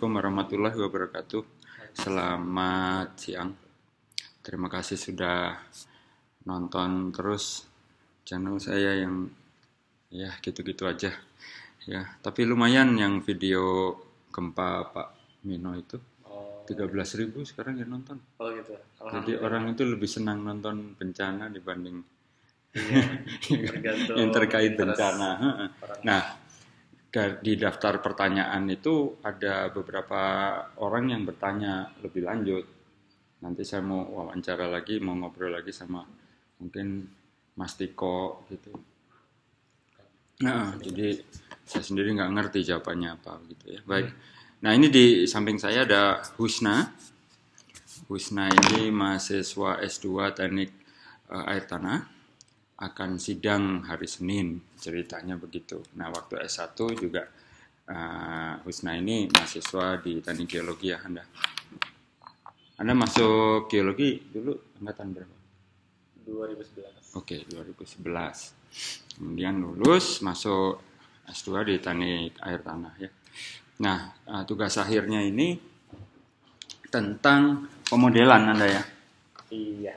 Assalamualaikum 0.00 0.32
warahmatullahi 0.32 0.78
wabarakatuh. 0.80 1.42
Selamat 1.92 3.20
siang. 3.20 3.52
Terima 4.40 4.72
kasih 4.72 4.96
sudah 4.96 5.60
nonton 6.48 7.12
terus 7.12 7.68
channel 8.24 8.56
saya 8.56 8.96
yang 8.96 9.28
ya 10.08 10.32
gitu-gitu 10.40 10.88
aja. 10.88 11.12
Ya, 11.84 12.16
tapi 12.24 12.48
lumayan 12.48 12.96
yang 12.96 13.20
video 13.20 13.92
gempa 14.32 14.88
Pak 14.88 15.08
Mino 15.44 15.76
itu. 15.76 16.00
Oh, 16.24 16.64
13.000 16.64 17.36
sekarang 17.44 17.84
yang 17.84 17.92
nonton. 17.92 18.24
oh 18.40 18.48
gitu. 18.56 18.80
Jadi 19.04 19.36
orang 19.36 19.76
itu 19.76 19.84
lebih 19.84 20.08
senang 20.08 20.40
nonton 20.40 20.96
bencana 20.96 21.52
dibanding 21.52 22.00
Iya, 22.72 23.04
yang 24.16 24.32
terkait 24.32 24.80
bencana. 24.80 25.28
Nah, 26.06 26.39
di 27.10 27.58
daftar 27.58 27.98
pertanyaan 27.98 28.70
itu 28.70 29.18
ada 29.26 29.66
beberapa 29.74 30.22
orang 30.78 31.10
yang 31.10 31.22
bertanya 31.26 31.90
lebih 32.06 32.22
lanjut. 32.22 32.64
Nanti 33.42 33.66
saya 33.66 33.82
mau 33.82 34.06
wawancara 34.06 34.70
lagi, 34.70 35.02
mau 35.02 35.18
ngobrol 35.18 35.50
lagi 35.50 35.74
sama 35.74 36.06
mungkin 36.62 37.02
Mas 37.58 37.74
Tiko 37.74 38.46
gitu. 38.46 38.70
Nah, 40.46 40.78
jadi 40.78 41.18
saya 41.66 41.82
sendiri 41.82 42.14
nggak 42.14 42.30
ngerti 42.30 42.62
jawabannya 42.62 43.10
apa 43.18 43.42
gitu 43.50 43.64
ya. 43.74 43.80
Baik. 43.82 44.14
Nah, 44.62 44.70
ini 44.76 44.86
di 44.86 45.26
samping 45.26 45.58
saya 45.58 45.82
ada 45.82 46.22
Husna. 46.38 46.94
Husna 48.06 48.46
ini 48.48 48.94
mahasiswa 48.94 49.82
S2 49.82 50.06
Teknik 50.34 50.70
eh, 51.30 51.50
Air 51.50 51.64
Tanah 51.66 52.19
akan 52.80 53.20
sidang 53.20 53.84
hari 53.84 54.08
Senin 54.08 54.56
ceritanya 54.80 55.36
begitu. 55.36 55.84
Nah 56.00 56.08
waktu 56.08 56.40
S1 56.40 56.72
juga 56.96 57.28
uh, 57.92 58.54
Husna 58.64 58.96
ini 58.96 59.28
mahasiswa 59.28 60.00
di 60.00 60.24
teknik 60.24 60.48
geologi 60.48 60.88
ya 60.88 61.04
Anda. 61.04 61.20
Anda 62.80 62.96
masuk 62.96 63.68
geologi 63.68 64.24
dulu 64.32 64.80
angkatan 64.80 65.12
berapa? 65.12 65.36
2011. 66.24 67.20
Oke 67.20 67.44
2011. 67.52 69.20
Kemudian 69.20 69.60
lulus 69.60 70.24
masuk 70.24 70.80
S2 71.28 71.68
di 71.68 71.74
teknik 71.84 72.40
air 72.40 72.64
tanah 72.64 72.94
ya. 72.96 73.10
Nah 73.84 74.08
uh, 74.24 74.42
tugas 74.48 74.80
akhirnya 74.80 75.20
ini 75.20 75.60
tentang 76.88 77.68
pemodelan 77.84 78.56
Anda 78.56 78.66
ya. 78.72 78.82
Iya. 79.50 79.94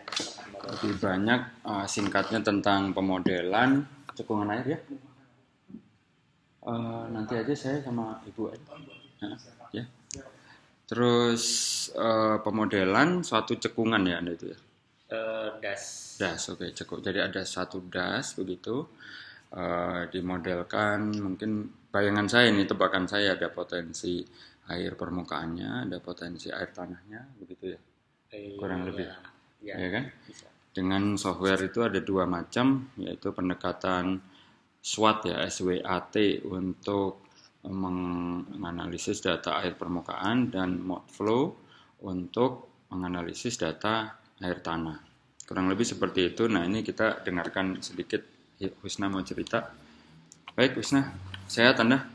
Lebih 0.63 0.93
banyak 0.97 1.41
uh, 1.65 1.85
singkatnya 1.85 2.41
tentang 2.41 2.91
pemodelan 2.91 3.85
cekungan 4.13 4.49
air 4.49 4.77
ya. 4.77 4.79
Eh, 6.63 7.03
nanti 7.11 7.35
aja 7.35 7.51
saya 7.51 7.83
sama 7.83 8.23
ibu 8.23 8.47
aja. 8.47 8.71
Nah, 9.19 9.35
ya. 9.75 9.83
Terus 10.87 11.43
eh, 11.91 12.37
pemodelan 12.39 13.19
suatu 13.19 13.59
cekungan 13.59 13.99
ya 14.07 14.23
Anda 14.23 14.31
itu 14.31 14.47
ya. 14.55 14.59
Das. 15.59 16.15
Das, 16.17 16.41
oke 16.49 16.71
cekuk. 16.71 17.03
Jadi 17.03 17.19
ada 17.19 17.43
satu 17.43 17.83
das 17.91 18.39
begitu. 18.39 18.88
Eh, 19.51 20.01
dimodelkan 20.09 21.11
mungkin 21.19 21.67
bayangan 21.91 22.31
saya 22.31 22.49
ini 22.49 22.63
tebakan 22.63 23.11
saya 23.11 23.35
ada 23.35 23.51
potensi 23.51 24.23
air 24.71 24.95
permukaannya, 24.95 25.91
ada 25.91 25.99
potensi 25.99 26.47
air 26.47 26.71
tanahnya 26.71 27.27
begitu 27.43 27.75
ya. 27.75 27.79
Kurang 28.55 28.88
lebih. 28.88 29.11
Iya. 29.11 29.32
Ya 29.72 29.90
kan? 29.90 30.06
Bisa. 30.28 30.47
Dengan 30.74 31.16
software 31.16 31.69
itu 31.69 31.85
ada 31.85 32.01
dua 32.01 32.25
macam, 32.25 32.90
yaitu 32.97 33.29
pendekatan 33.31 34.19
SWAT 34.81 35.29
ya, 35.29 35.38
SWAT 35.47 36.16
untuk 36.44 37.24
menganalisis 37.63 39.23
data 39.23 39.63
air 39.63 39.79
permukaan 39.79 40.52
dan 40.52 40.84
ModFlow 40.84 41.56
untuk 42.03 42.84
menganalisis 42.91 43.56
data 43.56 44.19
air 44.44 44.59
tanah. 44.59 45.00
Kurang 45.47 45.72
lebih 45.72 45.88
seperti 45.88 46.35
itu. 46.35 46.52
Nah, 46.52 46.68
ini 46.68 46.84
kita 46.84 47.23
dengarkan 47.23 47.79
sedikit 47.79 48.19
Husna 48.84 49.12
mau 49.12 49.23
cerita. 49.23 49.72
Baik, 50.56 50.79
Husna. 50.79 51.12
Sehat 51.47 51.79
Anda? 51.79 52.03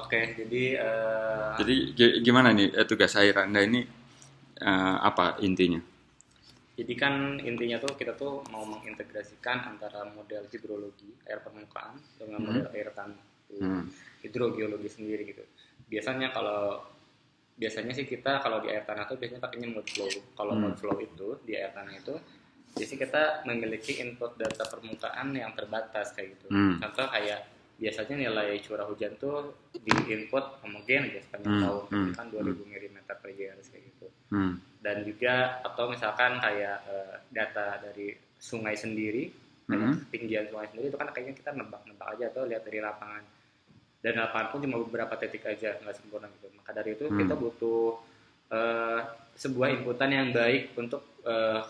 Oke, 0.00 0.34
jadi 0.34 0.62
eh, 0.80 1.52
Jadi 1.60 1.74
gi- 1.94 2.16
gimana 2.24 2.50
nih 2.50 2.72
eh, 2.74 2.86
tugas 2.86 3.14
air 3.14 3.36
Anda 3.38 3.62
ini 3.62 3.86
eh, 4.64 4.96
apa 5.00 5.36
intinya? 5.40 5.78
jadi 6.74 6.90
kan 6.98 7.38
intinya 7.38 7.78
tuh 7.78 7.94
kita 7.94 8.18
tuh 8.18 8.42
mau 8.50 8.66
mengintegrasikan 8.66 9.62
antara 9.62 10.10
model 10.10 10.42
hidrologi 10.50 11.06
air 11.22 11.38
permukaan 11.38 11.94
dengan 12.18 12.42
Hmm. 12.42 12.46
model 12.50 12.66
air 12.74 12.90
tanah. 12.90 13.22
Hmm. 13.54 13.86
Hidrogeologi 14.26 14.90
sendiri 14.90 15.22
gitu. 15.22 15.46
Biasanya 15.86 16.34
kalau 16.34 16.82
biasanya 17.54 17.94
sih 17.94 18.02
kita 18.02 18.42
kalau 18.42 18.58
di 18.58 18.74
air 18.74 18.82
tanah 18.82 19.06
tuh 19.06 19.14
biasanya 19.14 19.38
pakainya 19.38 19.70
mode 19.70 19.86
flow. 19.86 20.10
Kalau 20.34 20.58
Hmm. 20.58 20.62
mode 20.66 20.74
flow 20.74 20.98
itu 20.98 21.38
di 21.46 21.54
air 21.54 21.70
tanah 21.70 21.94
itu 21.94 22.14
biasanya 22.74 23.00
kita 23.06 23.22
memiliki 23.46 23.92
input 24.02 24.34
data 24.34 24.66
permukaan 24.66 25.30
yang 25.30 25.54
terbatas 25.54 26.10
kayak 26.10 26.34
gitu. 26.34 26.50
Hmm. 26.50 26.82
Contoh 26.82 27.06
kayak 27.06 27.46
biasanya 27.78 28.14
nilai 28.18 28.58
curah 28.58 28.86
hujan 28.86 29.14
tuh 29.14 29.54
di 29.70 29.94
input 30.10 30.58
homogen 30.58 31.06
aja 31.06 31.22
sepanjang 31.22 31.54
Hmm. 31.54 31.62
tahun 31.62 31.82
Hmm. 31.86 32.10
kan 32.18 32.26
2000 32.34 32.66
mm 32.66 32.98
per 33.06 33.30
year 33.30 33.54
kayak 33.62 33.82
gitu. 33.82 33.83
Hmm. 34.28 34.56
Dan 34.78 35.00
juga 35.02 35.60
atau 35.60 35.88
misalkan 35.88 36.36
kayak 36.38 36.78
eh, 36.86 37.14
data 37.30 37.80
dari 37.80 38.12
sungai 38.36 38.76
sendiri, 38.76 39.32
Hmm. 39.64 39.96
ketinggian 40.06 40.44
sungai 40.46 40.68
sendiri 40.68 40.86
itu 40.88 40.98
kan 41.00 41.08
kayaknya 41.08 41.34
kita 41.34 41.50
nebak-nebak 41.52 42.08
aja 42.12 42.24
atau 42.28 42.44
lihat 42.44 42.62
dari 42.62 42.84
lapangan 42.84 43.24
dan 44.04 44.20
lapangan 44.20 44.52
pun 44.52 44.60
cuma 44.60 44.76
beberapa 44.76 45.16
titik 45.16 45.40
aja 45.42 45.80
nggak 45.80 45.96
sempurna 45.96 46.28
gitu 46.28 46.52
maka 46.52 46.76
dari 46.76 46.92
itu 46.92 47.08
Hmm. 47.08 47.16
kita 47.16 47.32
butuh 47.32 47.96
eh, 48.52 49.00
sebuah 49.34 49.72
inputan 49.72 50.12
yang 50.12 50.28
baik 50.30 50.76
untuk 50.76 51.00
eh, 51.24 51.64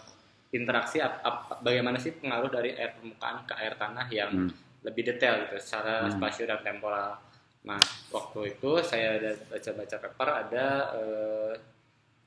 interaksi 0.50 0.98
ap- 0.98 1.22
ap- 1.22 1.62
bagaimana 1.62 1.94
sih 1.97 2.10
pengaruh 2.10 2.50
dari 2.50 2.75
air 2.75 2.98
permukaan 2.98 3.47
ke 3.47 3.54
air 3.54 3.78
tanah 3.78 4.06
yang 4.10 4.31
Hmm. 4.34 4.50
lebih 4.82 5.06
detail 5.06 5.47
gitu 5.47 5.62
secara 5.62 6.03
Hmm. 6.04 6.19
spasio 6.19 6.44
dan 6.44 6.59
temporal 6.60 7.15
nah 7.62 7.78
waktu 8.10 8.53
itu 8.53 8.71
saya 8.82 9.22
ada 9.22 9.38
baca-baca 9.47 9.97
paper 10.03 10.28
ada 10.34 10.66
eh, 10.98 11.53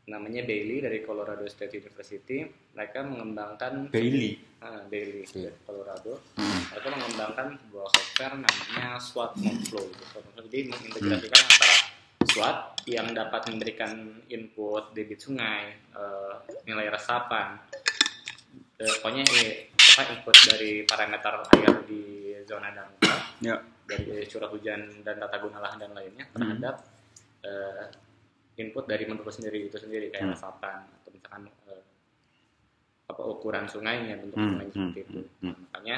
namanya 0.08 0.42
Bailey 0.42 0.80
dari 0.80 1.04
Colorado 1.04 1.44
State 1.46 1.76
University 1.78 2.48
mereka 2.72 3.04
mengembangkan 3.04 3.92
Bailey. 3.92 4.40
Ah, 4.58 4.88
Bailey 4.88 5.28
Iya. 5.28 5.52
dari 5.52 5.60
Colorado 5.62 6.14
Hmm. 6.34 6.62
mereka 6.72 6.88
mengembangkan 6.90 7.48
sebuah 7.60 7.88
software 7.92 8.36
namanya 8.38 8.86
SWOT 8.98 9.32
Modflow 9.38 9.86
gitu. 9.86 10.20
Jadi 10.40 10.60
mengintegrasikan 10.66 11.42
antara 11.44 11.76
SWOT 12.24 12.58
yang 12.88 13.12
dapat 13.12 13.42
memberikan 13.48 13.92
input 14.28 14.96
debit 14.96 15.20
sungai 15.20 15.76
eh, 15.76 16.34
nilai 16.64 16.88
resapan 16.88 17.60
eh, 18.80 18.94
pokoknya 18.98 19.24
eh, 19.36 19.54
apa 19.76 20.02
input 20.10 20.36
dari 20.48 20.88
parameter 20.88 21.34
air 21.52 21.74
di 21.84 22.04
zona 22.48 22.72
dangkal 22.72 23.20
Ya. 23.38 23.60
dari 23.84 24.24
curah 24.24 24.48
hujan 24.48 25.04
dan 25.04 25.20
tata 25.20 25.36
guna 25.38 25.60
lahan 25.60 25.78
dan 25.78 25.92
lainnya 25.92 26.24
terhadap 26.32 26.76
eh, 27.44 28.07
input 28.58 28.84
dari 28.84 29.06
menurut 29.06 29.30
sendiri 29.30 29.64
itu 29.64 29.78
sendiri 29.78 30.10
kayak 30.10 30.24
Hmm. 30.24 30.34
resapan 30.34 30.78
atau 30.84 31.10
misalkan 31.10 31.42
eh, 31.66 31.82
apa 33.08 33.22
ukuran 33.24 33.66
sungainya 33.66 34.18
bentuk 34.18 34.36
Hmm, 34.36 34.50
sungai 34.52 34.66
hmm, 34.66 34.74
seperti 34.74 35.00
itu 35.02 35.20
hmm, 35.42 35.56
makanya 35.68 35.98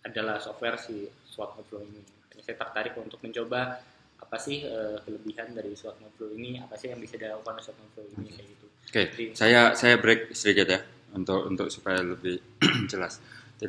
adalah 0.00 0.36
software 0.36 0.76
si 0.76 0.94
SWOT 1.24 1.50
Modflow 1.56 1.82
ini 1.82 2.00
makanya 2.00 2.42
saya 2.42 2.56
tertarik 2.58 2.94
untuk 2.96 3.20
mencoba 3.20 3.80
apa 4.18 4.36
sih 4.36 4.60
eh, 4.62 4.96
kelebihan 5.00 5.52
dari 5.52 5.72
SWOT 5.72 5.96
Modflow 5.98 6.30
ini 6.32 6.58
apa 6.58 6.74
sih 6.74 6.88
yang 6.88 6.98
bisa 6.98 7.16
dilakukan 7.16 7.54
oleh 7.54 7.64
SWOT 7.64 7.78
ini 8.16 8.30
kayak 8.30 8.48
gitu 8.48 8.66
Oke, 8.90 9.02
Jadi- 9.06 9.32
saya 9.32 9.70
saya 9.72 9.94
break 9.96 10.34
sedikit 10.34 10.66
ya 10.66 10.80
untuk 11.14 11.46
untuk 11.46 11.70
supaya 11.70 12.02
lebih 12.02 12.42
jelas. 12.90 13.22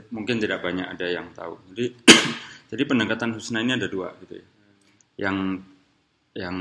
Mungkin 0.09 0.39
tidak 0.39 0.61
banyak 0.61 0.87
ada 0.87 1.05
yang 1.05 1.29
tahu. 1.31 1.61
Jadi 1.69 1.93
jadi 2.73 2.81
pendekatan 2.83 3.29
Husna 3.31 3.61
ini 3.61 3.75
ada 3.75 3.85
dua 3.85 4.17
gitu 4.17 4.41
ya. 4.41 4.45
Yang 5.21 5.37
yang 6.33 6.57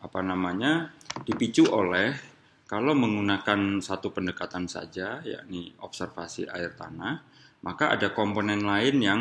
apa 0.00 0.20
namanya 0.24 0.92
dipicu 1.28 1.68
oleh 1.68 2.30
kalau 2.70 2.94
menggunakan 2.94 3.82
satu 3.82 4.14
pendekatan 4.14 4.70
saja 4.70 5.18
yakni 5.26 5.74
observasi 5.82 6.46
air 6.46 6.70
tanah, 6.78 7.18
maka 7.66 7.90
ada 7.90 8.14
komponen 8.14 8.62
lain 8.62 8.96
yang 9.02 9.20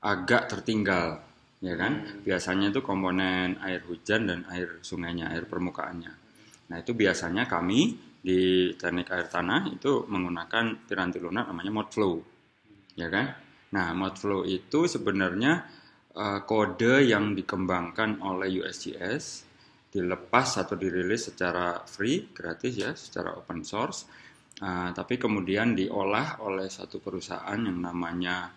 agak 0.00 0.48
tertinggal, 0.48 1.20
ya 1.60 1.76
kan? 1.76 2.24
Biasanya 2.24 2.72
itu 2.72 2.80
komponen 2.80 3.60
air 3.60 3.84
hujan 3.84 4.24
dan 4.32 4.48
air 4.48 4.80
sungainya, 4.80 5.28
air 5.28 5.44
permukaannya. 5.44 6.12
Nah 6.72 6.76
itu 6.80 6.96
biasanya 6.96 7.44
kami 7.44 8.00
di 8.24 8.72
teknik 8.80 9.12
air 9.12 9.28
tanah 9.28 9.68
itu 9.68 10.08
menggunakan 10.08 10.88
piranti 10.88 11.20
lunak 11.20 11.52
namanya 11.52 11.76
Modflow, 11.76 12.16
ya 12.96 13.12
kan? 13.12 13.28
Nah 13.76 13.92
Modflow 13.92 14.48
itu 14.48 14.88
sebenarnya 14.88 15.68
eh, 16.16 16.40
kode 16.48 17.04
yang 17.04 17.36
dikembangkan 17.36 18.24
oleh 18.24 18.64
USGS 18.64 19.45
dilepas 19.90 20.60
atau 20.60 20.76
dirilis 20.76 21.32
secara 21.32 21.80
free, 21.86 22.30
gratis 22.30 22.74
ya, 22.76 22.92
secara 22.92 23.34
open 23.38 23.62
source. 23.64 24.06
Uh, 24.56 24.88
tapi 24.96 25.20
kemudian 25.20 25.76
diolah 25.76 26.40
oleh 26.40 26.72
satu 26.72 26.96
perusahaan 26.96 27.60
yang 27.60 27.76
namanya 27.76 28.48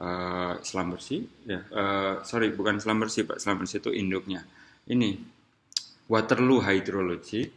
uh, 0.00 0.56
Slumbersy 0.64 1.20
ya 1.44 1.60
uh, 1.68 2.24
sorry 2.24 2.56
bukan 2.56 2.80
Slumbersy 2.80 3.28
pak. 3.28 3.36
Slumbersy 3.36 3.84
itu 3.84 3.92
induknya. 3.92 4.40
Ini 4.88 5.12
Waterloo 6.08 6.64
Hydrologic 6.64 7.52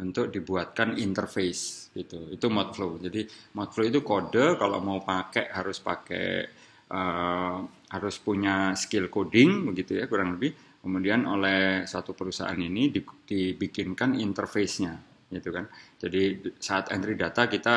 untuk 0.00 0.32
dibuatkan 0.32 0.96
interface 0.96 1.92
gitu. 1.92 2.32
Itu 2.32 2.48
Modflow. 2.48 3.04
Jadi 3.04 3.28
Modflow 3.52 3.84
itu 3.84 4.00
kode 4.00 4.56
kalau 4.56 4.80
mau 4.80 5.04
pakai 5.04 5.52
harus 5.52 5.76
pakai 5.84 6.48
uh, 6.88 7.56
harus 7.90 8.16
punya 8.22 8.72
skill 8.80 9.12
coding 9.12 9.68
begitu 9.70 10.00
ya 10.00 10.08
kurang 10.08 10.40
lebih 10.40 10.69
kemudian 10.80 11.28
oleh 11.28 11.84
satu 11.84 12.16
perusahaan 12.16 12.56
ini 12.56 12.88
dibikinkan 13.24 14.16
interface-nya 14.16 14.96
gitu 15.30 15.54
kan. 15.54 15.68
Jadi 16.00 16.52
saat 16.58 16.90
entry 16.90 17.14
data 17.14 17.46
kita 17.46 17.76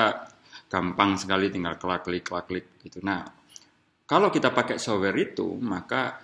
gampang 0.72 1.20
sekali 1.20 1.54
tinggal 1.54 1.78
klik 1.78 2.02
klik 2.02 2.24
klik 2.26 2.46
klik 2.50 2.66
gitu. 2.82 3.00
Nah 3.04 3.44
kalau 4.04 4.28
kita 4.28 4.52
pakai 4.52 4.76
software 4.76 5.16
itu, 5.16 5.56
maka 5.64 6.20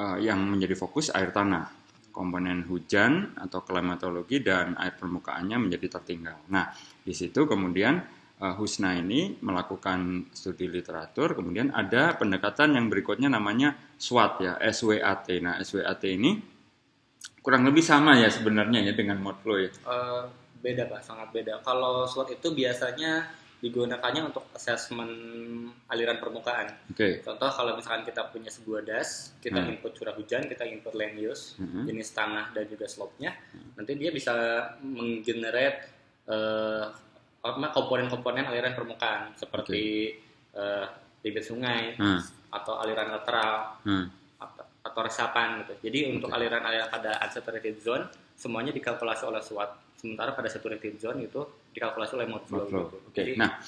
uh, 0.00 0.16
yang 0.16 0.40
menjadi 0.50 0.72
fokus 0.72 1.12
air 1.12 1.30
tanah, 1.30 1.68
komponen 2.08 2.64
hujan 2.64 3.36
atau 3.36 3.60
klimatologi 3.60 4.40
dan 4.40 4.74
air 4.80 4.96
permukaannya 4.96 5.68
menjadi 5.68 6.00
tertinggal. 6.00 6.48
Nah, 6.48 6.72
di 7.04 7.12
situ 7.12 7.44
kemudian 7.44 8.00
Husna 8.40 8.96
ini 8.96 9.36
melakukan 9.44 10.32
studi 10.32 10.64
literatur, 10.64 11.36
kemudian 11.36 11.76
ada 11.76 12.16
pendekatan 12.16 12.72
yang 12.72 12.88
berikutnya 12.88 13.28
namanya 13.28 13.76
SWAT 14.00 14.32
ya, 14.40 14.52
SWAT. 14.72 15.28
Nah, 15.44 15.60
SWAT 15.60 16.00
ini 16.08 16.40
kurang 17.44 17.68
lebih 17.68 17.84
sama 17.84 18.16
ya 18.16 18.32
sebenarnya 18.32 18.80
ya 18.80 18.96
dengan 18.96 19.20
Modflow 19.20 19.60
ya. 19.60 19.70
Uh, 19.84 20.24
beda 20.64 20.88
pak, 20.88 21.04
sangat 21.04 21.28
beda. 21.36 21.60
Kalau 21.60 22.08
SWAT 22.08 22.32
itu 22.32 22.48
biasanya 22.56 23.28
digunakannya 23.60 24.32
untuk 24.32 24.48
assessment 24.56 25.12
aliran 25.92 26.16
permukaan. 26.16 26.72
Okay. 26.96 27.20
Contoh 27.20 27.52
kalau 27.52 27.76
misalkan 27.76 28.08
kita 28.08 28.32
punya 28.32 28.48
sebuah 28.48 28.88
das, 28.88 29.36
kita 29.44 29.60
hmm. 29.60 29.76
input 29.76 29.92
curah 29.92 30.16
hujan, 30.16 30.48
kita 30.48 30.64
input 30.64 30.96
land 30.96 31.20
use, 31.20 31.60
hmm. 31.60 31.84
jenis 31.84 32.08
tanah 32.16 32.56
dan 32.56 32.64
juga 32.64 32.88
slope-nya, 32.88 33.36
hmm. 33.36 33.76
nanti 33.76 33.92
dia 34.00 34.08
bisa 34.16 34.32
menggenerate 34.80 35.92
uh, 36.24 36.88
komponen-komponen 37.42 38.44
aliran 38.48 38.76
permukaan 38.76 39.32
seperti 39.36 40.12
okay. 40.12 40.60
uh, 40.60 40.86
debit 41.24 41.44
sungai 41.44 41.96
hmm. 41.96 42.52
atau 42.52 42.80
aliran 42.80 43.12
lateral 43.12 43.80
hmm. 43.84 44.06
atau, 44.40 44.64
atau 44.84 45.00
resapan 45.04 45.64
gitu. 45.64 45.88
Jadi 45.88 45.98
okay. 46.04 46.14
untuk 46.20 46.30
aliran-aliran 46.32 46.88
pada 46.92 47.16
unsaturated 47.24 47.80
zone 47.80 48.04
semuanya 48.36 48.72
dikalkulasi 48.72 49.24
oleh 49.28 49.40
SWOT 49.44 49.90
sementara 50.00 50.32
pada 50.32 50.48
saturated 50.48 50.96
zone 50.96 51.28
itu 51.28 51.44
dikalkulasi 51.76 52.16
oleh 52.16 52.28
mode 52.28 52.46
flow. 52.48 52.64
Gitu. 52.64 52.80
Oke. 52.80 52.96
Okay. 53.12 53.36
Nah, 53.36 53.60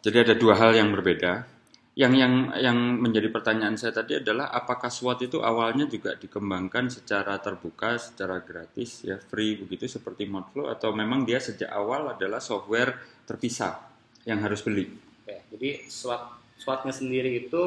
jadi 0.00 0.22
ada 0.22 0.34
dua 0.38 0.54
hal 0.54 0.78
yang 0.78 0.94
berbeda. 0.94 1.61
Yang 1.92 2.12
yang 2.24 2.34
yang 2.56 2.78
menjadi 3.04 3.28
pertanyaan 3.28 3.76
saya 3.76 3.92
tadi 3.92 4.16
adalah 4.16 4.48
apakah 4.48 4.88
SWOT 4.88 5.28
itu 5.28 5.44
awalnya 5.44 5.84
juga 5.84 6.16
dikembangkan 6.16 6.88
secara 6.88 7.36
terbuka, 7.36 8.00
secara 8.00 8.40
gratis, 8.40 9.04
ya 9.04 9.20
free 9.20 9.60
begitu 9.60 9.84
seperti 9.84 10.24
Modflow 10.24 10.72
atau 10.72 10.96
memang 10.96 11.28
dia 11.28 11.36
sejak 11.36 11.68
awal 11.68 12.16
adalah 12.16 12.40
software 12.40 12.96
terpisah 13.28 13.76
yang 14.24 14.40
harus 14.40 14.64
beli? 14.64 14.88
Oke, 14.88 15.36
jadi 15.52 15.84
SWOT 15.84 16.42
SWOT-nya 16.62 16.94
sendiri 16.94 17.30
itu 17.42 17.64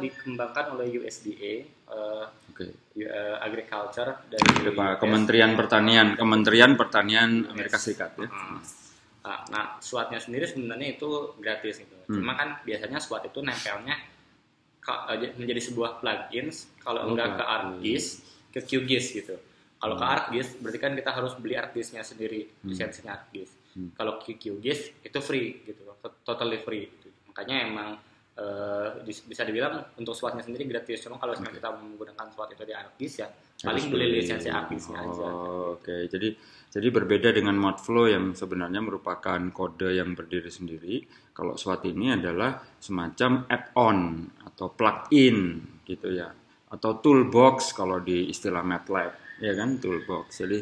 dikembangkan 0.00 0.72
oleh 0.72 0.88
USDA 0.98 1.68
uh, 1.92 2.24
okay. 2.48 2.72
uh, 3.04 3.36
agriculture 3.44 4.24
dari 4.26 4.72
Pak, 4.72 5.04
Kementerian 5.04 5.52
Pertanian 5.52 6.16
Kementerian 6.16 6.72
Pertanian 6.72 7.44
Amerika 7.52 7.76
Serikat 7.76 8.16
ya. 8.16 8.26
Hmm. 8.26 8.87
Nah, 9.24 9.38
nah 9.50 9.64
SWOT-nya 9.82 10.22
sendiri 10.22 10.46
sebenarnya 10.46 10.98
itu 10.98 11.34
gratis 11.42 11.82
gitu. 11.82 11.96
Hmm. 12.06 12.22
Cuma 12.22 12.32
kan 12.38 12.48
biasanya 12.62 12.98
SWOT 13.02 13.28
itu 13.28 13.38
nempelnya 13.42 13.96
eh, 14.86 15.32
menjadi 15.34 15.60
sebuah 15.60 15.98
plugins 16.00 16.70
kalau 16.80 17.04
oh, 17.04 17.08
enggak 17.12 17.36
ke 17.36 17.44
ArcGIS 17.44 18.06
ke 18.54 18.60
QGIS 18.64 19.06
gitu. 19.24 19.36
Kalau 19.78 19.94
hmm. 19.94 20.02
ke 20.02 20.06
ArcGIS 20.06 20.48
berarti 20.62 20.78
kan 20.78 20.92
kita 20.94 21.10
harus 21.14 21.32
beli 21.38 21.54
ArcGIS-nya 21.58 22.02
sendiri, 22.02 22.46
hmm. 22.46 22.68
lisensinya 22.70 23.14
ArcGIS. 23.18 23.50
Hmm. 23.74 23.90
Kalau 23.94 24.18
QGIS 24.22 25.06
itu 25.06 25.18
free 25.22 25.62
gitu, 25.66 25.82
totally 26.24 26.58
free. 26.62 26.88
Gitu. 26.88 27.08
Makanya 27.30 27.56
emang 27.68 27.88
uh, 28.38 28.88
bisa 29.06 29.42
dibilang 29.42 29.94
untuk 29.98 30.14
SWOT-nya 30.14 30.46
sendiri 30.46 30.66
gratis. 30.66 31.02
Cuma 31.02 31.18
kalau 31.18 31.34
okay. 31.34 31.58
kita 31.58 31.68
menggunakan 31.74 32.26
SWOT 32.32 32.54
itu 32.54 32.62
di 32.64 32.74
ArcGIS 32.74 33.14
ya 33.22 33.28
paling 33.58 33.86
beli 33.90 34.22
lisensi 34.22 34.48
ArcGIS-nya 34.48 34.98
oh, 35.02 35.06
aja. 35.10 35.26
Oke, 35.26 35.34
okay. 35.82 36.00
jadi 36.06 36.28
jadi 36.68 36.88
berbeda 36.92 37.32
dengan 37.32 37.56
Modflow 37.56 38.12
yang 38.12 38.36
sebenarnya 38.36 38.84
merupakan 38.84 39.40
kode 39.48 39.96
yang 39.96 40.12
berdiri 40.12 40.52
sendiri. 40.52 41.00
Kalau 41.32 41.56
SWOT 41.56 41.88
ini 41.88 42.12
adalah 42.12 42.60
semacam 42.76 43.48
add-on 43.48 43.98
atau 44.44 44.68
plug-in 44.76 45.64
gitu 45.88 46.12
ya, 46.12 46.28
atau 46.68 47.00
toolbox 47.00 47.72
kalau 47.72 48.04
di 48.04 48.28
istilah 48.28 48.60
MATLAB, 48.60 49.40
ya 49.40 49.52
kan 49.56 49.80
toolbox. 49.80 50.44
Jadi 50.44 50.58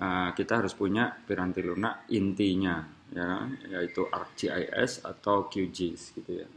uh, 0.00 0.32
kita 0.32 0.64
harus 0.64 0.72
punya 0.72 1.12
Piranti 1.12 1.60
Lunak 1.60 2.08
intinya, 2.16 2.80
ya, 3.12 3.44
yaitu 3.76 4.08
ArcGIS 4.08 5.04
atau 5.04 5.52
QGIS 5.52 6.16
gitu 6.16 6.32
ya. 6.32 6.48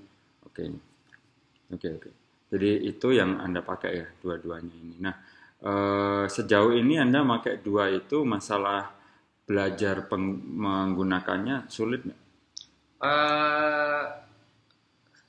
Oke, 0.47 0.63
okay. 0.63 0.67
oke, 0.71 1.75
okay, 1.75 1.91
oke. 1.99 2.01
Okay. 2.07 2.13
Jadi 2.55 2.87
itu 2.87 3.07
yang 3.11 3.43
anda 3.43 3.59
pakai 3.59 3.91
ya 3.91 4.07
dua-duanya 4.23 4.71
ini. 4.71 4.95
Nah, 5.03 5.15
eh, 5.65 6.25
sejauh 6.29 6.73
ini 6.77 7.01
anda 7.01 7.25
pakai 7.25 7.59
dua 7.65 7.89
itu 7.89 8.21
masalah 8.21 8.93
belajar 9.45 10.05
peng 10.09 10.41
menggunakannya 10.41 11.69
sulit 11.69 12.05
nggak? 12.05 12.21
Uh, 13.05 14.01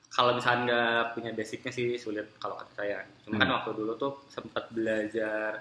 kalau 0.08 0.40
misalnya 0.40 0.62
nggak 0.64 1.04
punya 1.12 1.30
basicnya 1.36 1.72
sih 1.72 2.00
sulit 2.00 2.24
kalau 2.40 2.56
kata 2.56 2.72
saya. 2.72 2.98
Cuma 3.24 3.36
kan 3.36 3.44
hmm. 3.44 3.44
kan 3.44 3.50
waktu 3.60 3.70
dulu 3.76 3.92
tuh 4.00 4.12
sempat 4.32 4.72
belajar 4.72 5.60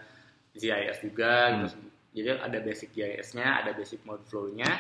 GIS 0.55 1.03
juga 1.03 1.33
hmm. 1.51 1.55
gitu. 1.63 1.77
Jadi 2.15 2.27
ada 2.39 2.57
basic 2.63 2.89
GIS-nya, 2.95 3.59
ada 3.59 3.75
basic 3.75 3.99
mode 4.07 4.23
flow-nya 4.23 4.71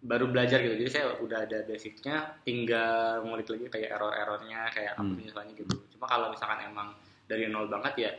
baru 0.00 0.32
belajar 0.32 0.64
gitu 0.64 0.80
jadi 0.80 0.90
saya 0.90 1.06
udah 1.20 1.44
ada 1.44 1.60
basicnya 1.68 2.32
tinggal 2.40 3.20
ngulik 3.20 3.52
lagi 3.52 3.66
kayak 3.68 4.00
error-errornya 4.00 4.60
kayak 4.72 4.92
apa 4.96 5.04
hmm. 5.04 5.20
misalnya 5.20 5.52
gitu 5.52 5.76
cuma 5.96 6.08
kalau 6.08 6.32
misalkan 6.32 6.60
emang 6.64 6.88
dari 7.28 7.44
nol 7.52 7.68
banget 7.68 7.94
ya 8.08 8.10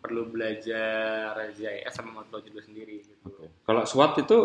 perlu 0.00 0.32
belajar 0.32 1.36
GIS 1.52 1.92
sama 1.92 2.20
Modflow 2.20 2.40
juga 2.40 2.60
sendiri 2.64 3.04
gitu. 3.04 3.14
Okay. 3.28 3.48
Kalau 3.68 3.84
SWOT 3.84 4.12
itu 4.24 4.38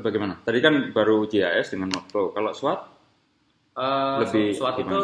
bagaimana? 0.00 0.38
Tadi 0.40 0.58
kan 0.62 0.74
baru 0.94 1.26
GIS 1.26 1.74
dengan 1.74 1.90
Modflow. 1.90 2.30
Kalau 2.30 2.50
SWOT 2.54 2.80
uh, 3.74 4.16
lebih 4.22 4.54
SWOT 4.54 4.74
gimana? 4.80 4.94
itu 4.94 5.02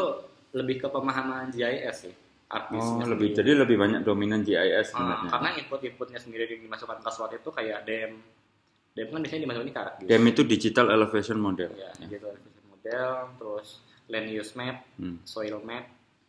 lebih 0.56 0.76
ke 0.86 0.88
pemahaman 0.88 1.50
GIS 1.50 2.08
sih. 2.08 2.14
oh, 2.46 3.02
lebih 3.02 3.34
sendiri. 3.34 3.38
jadi 3.42 3.50
lebih 3.66 3.76
banyak 3.76 4.00
dominan 4.06 4.46
GIS 4.46 4.94
sebenarnya. 4.94 5.26
Uh, 5.26 5.32
karena 5.34 5.48
input-inputnya 5.58 6.18
sendiri 6.22 6.46
dimasukkan 6.46 7.02
ke 7.02 7.10
SWOT 7.10 7.32
itu 7.42 7.50
kayak 7.50 7.82
DEM 7.82 8.14
DEM 8.96 9.12
kan 9.12 9.20
biasanya 9.20 9.42
dimasukin 9.44 9.72
ke 9.76 9.82
gitu. 10.00 10.08
DEM 10.08 10.24
itu 10.32 10.42
digital 10.48 10.86
elevation 10.88 11.36
model. 11.36 11.68
Ya, 11.76 11.92
ya. 12.00 12.08
digital 12.08 12.32
elevation 12.32 12.64
model, 12.72 13.12
terus 13.36 13.68
land 14.08 14.28
use 14.32 14.52
map, 14.56 14.76
hmm. 14.96 15.20
soil 15.28 15.60
map, 15.60 15.84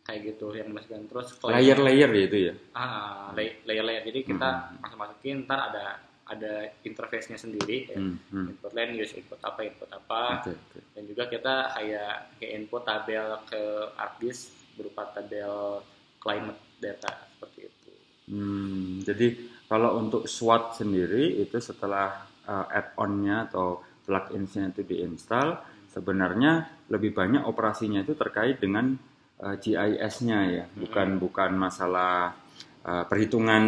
kayak 0.08 0.20
gitu 0.24 0.56
yang 0.56 0.72
dimasukkan 0.72 1.04
terus 1.04 1.28
layer-layer 1.44 2.08
ya 2.08 2.22
itu 2.24 2.38
ya. 2.48 2.54
Ah, 2.72 3.28
layer-layer. 3.36 4.08
Jadi 4.08 4.24
kita 4.24 4.48
hmm. 4.72 4.80
masuk 4.80 4.96
masukin 4.96 5.44
ntar 5.44 5.68
ada 5.68 6.00
ada 6.28 6.52
interface-nya 6.84 7.36
sendiri 7.36 7.88
ya. 7.92 8.00
hmm, 8.00 8.16
hmm. 8.32 8.46
input 8.52 8.72
land 8.72 8.92
use 8.96 9.16
input 9.16 9.40
apa 9.40 9.64
input 9.64 9.88
apa 9.88 10.44
okay, 10.44 10.52
okay. 10.52 10.82
dan 10.92 11.02
juga 11.08 11.24
kita 11.24 11.54
kayak 11.72 12.36
kayak 12.36 12.52
input 12.52 12.84
tabel 12.84 13.26
ke 13.48 13.62
ArcGIS 13.96 14.38
berupa 14.76 15.08
tabel 15.16 15.80
climate 16.20 16.60
data 16.80 17.12
seperti 17.36 17.60
itu. 17.68 17.92
Hmm, 18.28 19.00
jadi 19.04 19.28
kalau 19.68 20.00
untuk 20.00 20.28
SWOT 20.28 20.84
sendiri 20.84 21.40
itu 21.40 21.56
setelah 21.60 22.28
uh, 22.44 22.66
add-onnya 22.68 23.48
atau 23.48 23.80
plugin-nya 24.04 24.72
itu 24.72 24.84
diinstal, 24.84 25.64
sebenarnya 25.92 26.84
lebih 26.92 27.12
banyak 27.12 27.44
operasinya 27.44 28.04
itu 28.04 28.16
terkait 28.16 28.60
dengan 28.60 28.96
uh, 29.42 29.56
GIS-nya 29.58 30.38
ya, 30.50 30.64
bukan 30.74 31.16
hmm. 31.16 31.20
bukan 31.22 31.50
masalah 31.54 32.34
uh, 32.84 33.04
perhitungan 33.06 33.64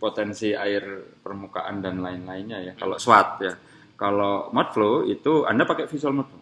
potensi 0.00 0.54
air 0.54 0.82
permukaan 1.20 1.82
dan 1.82 2.02
lain-lainnya 2.02 2.58
ya. 2.70 2.72
Kalau 2.78 2.96
SWAT 2.96 3.28
ya, 3.42 3.54
kalau 3.94 4.48
Modflow 4.50 5.06
itu 5.06 5.44
Anda 5.44 5.68
pakai 5.68 5.84
Visual 5.86 6.16
Mode 6.16 6.32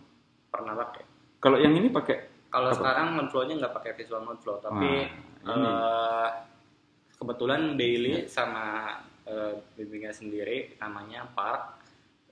Pernah 0.49 0.75
pakai. 0.75 1.02
Kalau 1.38 1.59
yang 1.61 1.75
ini 1.76 1.93
pakai? 1.93 2.49
Kalau 2.49 2.73
sekarang 2.73 3.14
Modflow-nya 3.19 3.55
nggak 3.61 3.75
pakai 3.76 3.93
Visual 3.99 4.25
Mode 4.25 4.40
tapi 4.40 4.88
ah, 5.45 5.52
uh, 5.52 6.28
kebetulan 7.19 7.75
daily 7.75 8.31
sama 8.31 8.97
uh, 9.26 9.52
bimbingan 9.75 10.14
sendiri 10.14 10.78
namanya 10.78 11.26
Park 11.35 11.83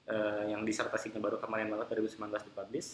uh, 0.09 0.47
yang 0.47 0.63
disertasinya 0.63 1.19
baru 1.19 1.43
kemarin 1.43 1.69
banget 1.69 1.93
2019 1.93 2.23
dipublish 2.47 2.89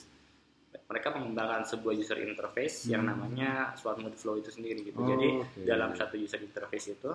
mereka 0.88 1.12
mengembangkan 1.12 1.62
sebuah 1.68 1.92
user 1.96 2.18
interface 2.20 2.88
hmm. 2.88 2.90
yang 2.92 3.02
namanya 3.04 3.76
Swap 3.76 4.00
Mode 4.00 4.16
Flow 4.16 4.40
itu 4.40 4.48
sendiri 4.48 4.80
gitu. 4.84 5.00
Oh, 5.00 5.08
Jadi 5.08 5.28
okay. 5.40 5.64
dalam 5.68 5.92
satu 5.92 6.16
user 6.16 6.40
interface 6.40 6.96
itu 6.96 7.10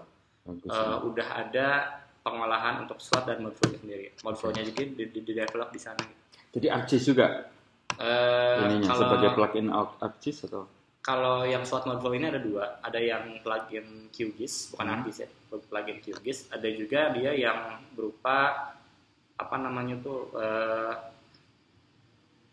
uh, 0.48 0.98
udah 1.04 1.28
ada 1.48 1.68
pengolahan 2.22 2.84
untuk 2.84 3.00
SWOT 3.00 3.24
dan 3.24 3.40
mode 3.40 3.56
flow 3.56 3.72
sendiri. 3.80 4.12
Mode 4.20 4.36
flow-nya 4.36 4.64
juga 4.68 4.84
di, 4.84 5.04
di, 5.08 5.20
di 5.24 5.32
develop 5.32 5.72
di 5.72 5.80
sana. 5.80 6.04
Jadi 6.52 6.68
ArcGIS 6.68 7.04
juga? 7.08 7.28
Uh, 7.96 8.68
Ininya 8.68 8.92
kalau, 8.92 9.02
sebagai 9.08 9.30
plugin 9.36 9.68
ArcGIS 9.72 10.38
atau? 10.52 10.64
kalau 11.08 11.48
yang 11.48 11.64
SWOT 11.64 11.88
mode 11.88 12.04
flow 12.04 12.12
ini 12.20 12.28
ada 12.28 12.42
dua, 12.44 12.84
ada 12.84 13.00
yang 13.00 13.40
plugin 13.40 14.12
QGIS, 14.12 14.76
bukan 14.76 14.86
Hmm. 14.92 14.96
ArcGIS 15.00 15.18
ya, 15.24 15.30
plugin 15.48 16.04
QGIS. 16.04 16.52
Ada 16.52 16.68
juga 16.76 17.16
dia 17.16 17.32
yang 17.32 17.80
berupa 17.96 18.68
apa 19.40 19.56
namanya 19.56 19.96
tuh 20.04 20.28
eh, 20.36 20.94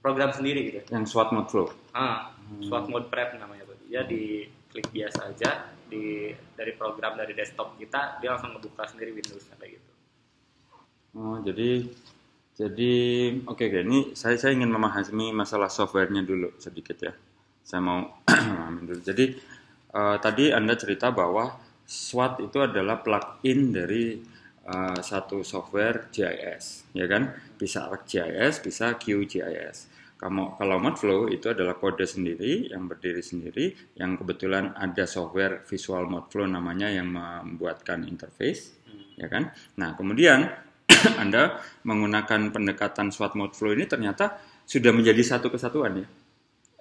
program 0.05 0.29
sendiri 0.37 0.61
gitu. 0.69 0.79
Yang 0.93 1.17
SWOT 1.17 1.33
mode 1.33 1.49
flow. 1.49 1.73
Ah, 1.97 2.37
SWOT 2.61 2.93
mode 2.93 3.09
prep 3.09 3.41
namanya 3.41 3.65
tuh. 3.65 3.81
Dia 3.89 4.05
di 4.05 4.45
klik 4.69 4.93
biasa 4.93 5.33
aja 5.33 5.73
di 5.89 6.29
dari 6.53 6.77
program 6.77 7.17
dari 7.17 7.33
desktop 7.33 7.81
kita 7.81 8.21
dia 8.21 8.37
langsung 8.37 8.53
ngebuka 8.53 8.85
sendiri 8.85 9.17
Windows 9.17 9.49
kayak 9.57 9.81
gitu. 9.81 9.91
Oh, 11.17 11.41
jadi 11.41 11.89
jadi 12.53 12.93
oke 13.49 13.65
oke 13.65 13.81
ini 13.81 14.13
saya 14.13 14.37
saya 14.37 14.53
ingin 14.53 14.69
memahami 14.69 15.33
masalah 15.33 15.73
softwarenya 15.73 16.21
dulu 16.21 16.53
sedikit 16.61 17.01
ya. 17.01 17.13
Saya 17.65 17.81
mau 17.81 18.21
memahami 18.29 18.81
dulu. 18.85 19.01
Jadi 19.01 19.25
eh, 19.95 20.17
tadi 20.21 20.53
Anda 20.53 20.77
cerita 20.77 21.15
bahwa 21.15 21.49
SWOT 21.89 22.45
itu 22.45 22.59
adalah 22.61 23.01
plugin 23.01 23.73
dari 23.73 24.21
eh, 24.69 24.99
satu 25.01 25.41
software 25.41 26.13
GIS, 26.13 26.93
ya 26.93 27.09
kan? 27.09 27.31
Bisa 27.57 27.89
ArcGIS, 27.89 28.61
bisa 28.61 28.99
QGIS. 28.99 29.94
Kamu 30.25 30.57
kalau 30.57 30.81
Modflow 30.81 31.29
itu 31.29 31.53
adalah 31.53 31.77
kode 31.77 32.09
sendiri 32.09 32.73
yang 32.73 32.89
berdiri 32.89 33.21
sendiri, 33.21 33.77
yang 34.01 34.17
kebetulan 34.17 34.73
ada 34.73 35.05
software 35.05 35.69
Visual 35.69 36.09
Modflow 36.09 36.49
namanya 36.49 36.89
yang 36.89 37.13
membuatkan 37.13 38.09
interface, 38.09 38.73
ya 39.21 39.29
kan? 39.29 39.53
Nah 39.77 39.93
kemudian 39.93 40.49
Anda 41.23 41.61
menggunakan 41.85 42.57
pendekatan 42.57 43.13
SWOT 43.13 43.37
Modflow 43.37 43.77
ini 43.77 43.85
ternyata 43.85 44.41
sudah 44.65 44.97
menjadi 44.97 45.21
satu 45.21 45.53
kesatuan 45.53 46.01
ya. 46.01 46.07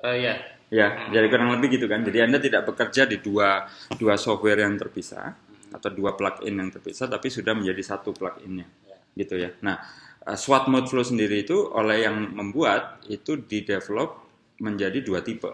Eh 0.08 0.18
ya, 0.24 0.36
Ya, 0.74 1.06
jadi 1.14 1.30
kurang 1.30 1.54
lebih 1.54 1.78
gitu 1.78 1.86
kan. 1.86 2.02
Jadi 2.02 2.18
Anda 2.26 2.42
tidak 2.42 2.66
bekerja 2.66 3.06
di 3.06 3.22
dua 3.22 3.70
dua 3.94 4.18
software 4.18 4.66
yang 4.66 4.74
terpisah 4.74 5.38
atau 5.70 5.90
dua 5.94 6.18
plugin 6.18 6.58
yang 6.58 6.74
terpisah, 6.74 7.06
tapi 7.06 7.30
sudah 7.30 7.54
menjadi 7.54 7.94
satu 7.94 8.10
pluginnya, 8.10 8.66
Ya. 8.90 8.98
gitu 9.14 9.38
ya. 9.38 9.54
Nah, 9.62 9.78
eh, 10.28 10.38
SWOT 10.38 10.72
mode 10.72 10.88
flow 10.88 11.06
sendiri 11.06 11.44
itu 11.44 11.58
oleh 11.72 12.08
yang 12.08 12.32
membuat 12.34 13.04
itu 13.12 13.40
di 13.40 13.64
develop 13.68 14.24
menjadi 14.64 15.04
dua 15.04 15.20
tipe. 15.24 15.52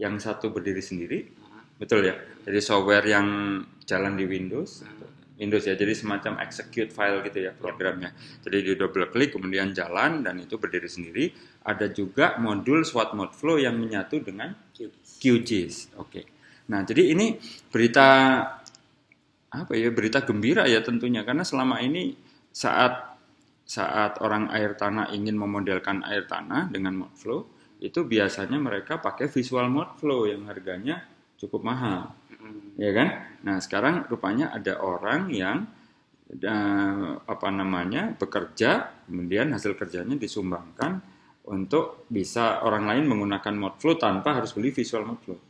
Yang 0.00 0.24
satu 0.24 0.48
berdiri 0.48 0.80
sendiri, 0.80 1.28
betul 1.76 2.08
ya. 2.08 2.16
Jadi 2.48 2.58
software 2.64 3.04
yang 3.04 3.26
jalan 3.84 4.16
di 4.16 4.24
Windows, 4.24 4.80
Windows 5.40 5.64
ya, 5.64 5.72
jadi 5.72 5.96
semacam 5.96 6.36
execute 6.44 6.92
file 6.92 7.24
gitu 7.24 7.48
ya 7.48 7.56
programnya. 7.56 8.12
Jadi 8.44 8.60
di 8.60 8.72
double 8.76 9.08
klik 9.08 9.32
kemudian 9.32 9.72
jalan 9.72 10.20
dan 10.20 10.36
itu 10.36 10.60
berdiri 10.60 10.84
sendiri. 10.84 11.32
Ada 11.64 11.88
juga 11.88 12.36
modul 12.36 12.84
SWOT 12.84 13.16
mode 13.16 13.32
flow 13.32 13.56
yang 13.56 13.80
menyatu 13.80 14.20
dengan 14.20 14.52
QGIS. 15.20 15.96
Oke. 15.96 16.28
Nah, 16.68 16.84
jadi 16.84 17.16
ini 17.16 17.40
berita 17.72 18.08
apa 19.48 19.72
ya? 19.72 19.88
Berita 19.88 20.20
gembira 20.28 20.68
ya 20.68 20.84
tentunya 20.84 21.24
karena 21.24 21.42
selama 21.42 21.80
ini 21.80 22.12
saat 22.52 23.09
saat 23.70 24.18
orang 24.18 24.50
air 24.50 24.74
tanah 24.74 25.14
ingin 25.14 25.38
memodelkan 25.38 26.02
air 26.02 26.26
tanah 26.26 26.66
dengan 26.74 27.06
mode 27.06 27.14
flow, 27.14 27.40
itu 27.78 28.02
biasanya 28.02 28.58
mereka 28.58 28.98
pakai 28.98 29.30
visual 29.30 29.70
mode 29.70 29.94
flow 30.02 30.26
yang 30.26 30.50
harganya 30.50 31.06
cukup 31.38 31.62
mahal 31.62 32.10
ya 32.80 32.90
kan? 32.96 33.08
Nah 33.44 33.56
sekarang 33.60 34.08
rupanya 34.08 34.52
ada 34.54 34.80
orang 34.80 35.28
yang 35.32 35.68
eh, 36.32 37.12
apa 37.20 37.48
namanya 37.52 38.14
bekerja, 38.16 39.04
kemudian 39.06 39.52
hasil 39.52 39.76
kerjanya 39.76 40.16
disumbangkan 40.16 41.00
untuk 41.50 42.06
bisa 42.06 42.62
orang 42.62 42.86
lain 42.86 43.04
menggunakan 43.10 43.54
mode 43.56 43.78
flow 43.80 43.96
tanpa 44.00 44.38
harus 44.38 44.54
beli 44.54 44.70
visual 44.72 45.04
mode 45.04 45.22
flow. 45.24 45.40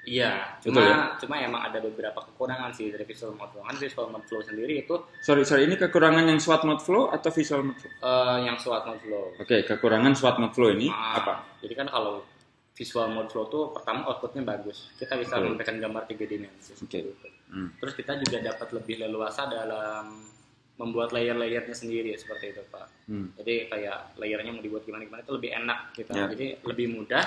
Iya, 0.00 0.56
cuma 0.64 0.80
ya? 0.80 0.96
cuma 1.20 1.36
emang 1.36 1.60
ada 1.60 1.76
beberapa 1.76 2.24
kekurangan 2.24 2.72
sih 2.72 2.88
dari 2.88 3.04
visual 3.04 3.36
mode 3.36 3.52
flow. 3.52 3.62
Kan 3.62 3.76
visual 3.76 4.06
mode 4.08 4.24
flow 4.24 4.40
sendiri 4.40 4.80
itu 4.80 4.96
Sorry, 5.20 5.44
sorry 5.44 5.68
ini 5.68 5.76
kekurangan 5.76 6.24
yang 6.24 6.40
SWOT 6.40 6.64
mode 6.64 6.80
flow 6.80 7.12
atau 7.12 7.28
visual 7.28 7.68
mode 7.68 7.76
flow? 7.76 7.92
eh, 8.00 8.38
yang 8.48 8.56
SWOT 8.56 8.82
mode 8.88 9.02
flow. 9.04 9.24
Oke, 9.36 9.56
kekurangan 9.62 10.12
SWOT 10.16 10.36
mode 10.40 10.54
flow 10.56 10.72
ini 10.72 10.88
Ah, 10.88 11.20
apa? 11.20 11.34
Jadi 11.60 11.74
kan 11.76 11.86
kalau 11.86 12.24
visual 12.72 13.12
mode 13.12 13.28
flow 13.28 13.44
tuh 13.46 13.62
pertama 13.70 14.08
outputnya 14.08 14.40
bagus. 14.40 14.88
Kita 14.96 15.20
bisa 15.20 15.36
Betul. 15.36 15.52
memberikan 15.52 15.76
gambar 15.76 16.02
tiga 16.08 16.24
dimensi. 16.24 16.72
Oke. 16.80 16.98
Gitu. 17.04 17.28
Hmm. 17.52 17.68
Terus 17.76 17.92
kita 17.92 18.16
juga 18.16 18.40
dapat 18.40 18.68
lebih 18.72 19.04
leluasa 19.04 19.44
dalam 19.46 20.32
membuat 20.80 21.12
layer-layernya 21.12 21.76
sendiri 21.76 22.16
seperti 22.16 22.56
itu 22.56 22.64
pak. 22.72 22.88
Hmm. 23.04 23.36
Jadi 23.36 23.68
kayak 23.68 24.16
layernya 24.16 24.48
mau 24.48 24.64
dibuat 24.64 24.88
gimana-gimana 24.88 25.20
itu 25.20 25.32
lebih 25.36 25.50
enak 25.52 25.78
gitu. 25.92 26.08
Ya. 26.08 26.24
Jadi 26.24 26.46
lebih 26.64 26.86
mudah, 26.88 27.24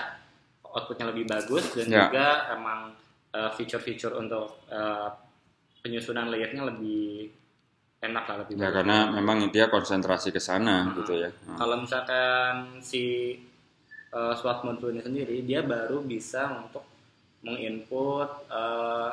outputnya 0.74 1.06
lebih 1.08 1.26
bagus 1.26 1.70
dan 1.72 1.86
Ya. 1.86 2.10
juga 2.10 2.28
emang 2.52 2.80
uh, 3.32 3.50
feature-feature 3.54 4.14
untuk 4.14 4.66
uh, 4.68 5.10
penyusunan 5.80 6.28
layernya 6.28 6.66
lebih 6.66 7.30
enak 8.00 8.24
lah 8.26 8.36
lebih 8.42 8.58
Ya 8.58 8.68
bagus. 8.68 8.76
karena 8.78 8.98
memang 9.10 9.38
dia 9.48 9.66
konsentrasi 9.68 10.30
ke 10.30 10.40
sana 10.40 10.84
Hmm. 10.84 10.98
gitu 10.98 11.14
ya. 11.16 11.30
Hmm. 11.46 11.56
Kalau 11.56 11.76
misalkan 11.78 12.54
si 12.80 13.38
uh, 14.12 14.34
SWOT 14.34 14.64
mode 14.64 14.84
ini 14.90 15.00
sendiri, 15.00 15.36
dia 15.42 15.62
baru 15.62 16.02
bisa 16.02 16.52
untuk 16.58 16.84
menginput 17.42 18.30
uh, 18.50 19.12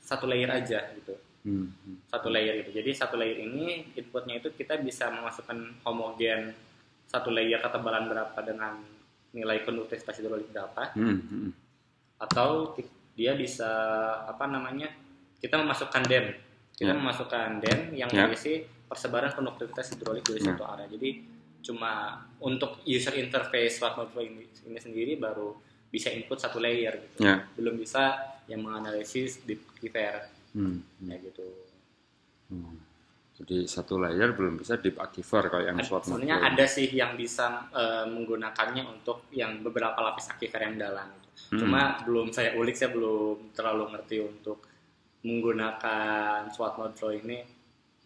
satu 0.00 0.26
layer 0.26 0.48
aja 0.48 0.80
gitu, 0.92 1.14
Hmm. 1.40 1.72
Hmm. 1.72 1.96
satu 2.06 2.28
layer 2.28 2.60
gitu. 2.60 2.76
Jadi 2.76 2.90
satu 2.92 3.16
layer 3.16 3.40
ini 3.40 3.94
inputnya 3.94 4.36
itu 4.36 4.50
kita 4.50 4.76
bisa 4.76 5.08
memasukkan 5.08 5.56
homogen 5.82 6.52
satu 7.06 7.30
layer 7.30 7.58
ketebalan 7.58 8.06
berapa 8.06 8.38
dengan 8.40 8.80
nilai 9.32 9.62
konduktivitas 9.62 10.18
hidrolik 10.18 10.50
berapa, 10.50 10.90
Hmm. 10.94 11.18
Hmm. 11.22 11.50
atau 12.20 12.74
dia 13.16 13.32
bisa 13.34 13.68
apa 14.26 14.44
namanya 14.46 14.90
kita 15.40 15.56
memasukkan 15.56 16.04
den, 16.04 16.36
kita 16.76 16.92
Ya. 16.92 16.96
memasukkan 16.96 17.48
den 17.60 17.78
yang 17.96 18.10
Ya. 18.12 18.26
berisi 18.28 18.64
persebaran 18.88 19.32
konduktivitas 19.32 19.92
hidrolik 19.94 20.24
dari 20.26 20.40
Ya. 20.42 20.52
satu 20.52 20.64
area. 20.66 20.86
Jadi 20.90 21.10
cuma 21.60 22.16
untuk 22.40 22.80
user 22.84 23.14
interface 23.16 23.76
flow 23.78 24.08
ini, 24.20 24.48
ini 24.66 24.78
sendiri 24.80 25.20
baru 25.20 25.52
bisa 25.92 26.08
input 26.08 26.40
satu 26.40 26.58
layer 26.60 26.96
gitu. 26.96 27.24
Ya. 27.24 27.44
Belum 27.56 27.76
bisa 27.76 28.16
yang 28.48 28.64
menganalisis 28.66 29.44
di 29.46 29.54
Kiver 29.78 30.26
Hmm. 30.52 30.82
ya 31.06 31.16
gitu. 31.20 31.46
Hmm. 32.50 32.89
Jadi 33.40 33.64
satu 33.64 33.96
layer 33.96 34.36
belum 34.36 34.60
bisa 34.60 34.76
deep 34.76 35.00
aquifer 35.00 35.48
kalau 35.48 35.64
yang 35.64 35.80
mode 35.80 36.04
Sebenarnya 36.04 36.44
ada 36.44 36.64
sih 36.68 36.92
yang 36.92 37.16
bisa 37.16 37.72
eh, 37.72 38.04
menggunakannya 38.04 38.84
untuk 38.84 39.32
yang 39.32 39.64
beberapa 39.64 39.96
lapis 39.96 40.28
aquifer 40.28 40.60
yang 40.60 40.76
dalam. 40.76 41.08
Gitu. 41.16 41.56
Hmm. 41.56 41.60
Cuma 41.64 41.80
belum 42.04 42.28
saya 42.36 42.52
ulik, 42.60 42.76
saya 42.76 42.92
belum 42.92 43.56
terlalu 43.56 43.96
ngerti 43.96 44.16
untuk 44.20 44.68
menggunakan 45.24 46.52
SWOT 46.52 46.74
mode 46.76 46.96
flow 46.96 47.12
ini 47.16 47.40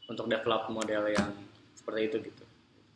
untuk 0.07 0.31
develop 0.31 0.71
model 0.71 1.11
yang 1.11 1.31
seperti 1.75 2.01
itu 2.11 2.17
gitu. 2.31 2.45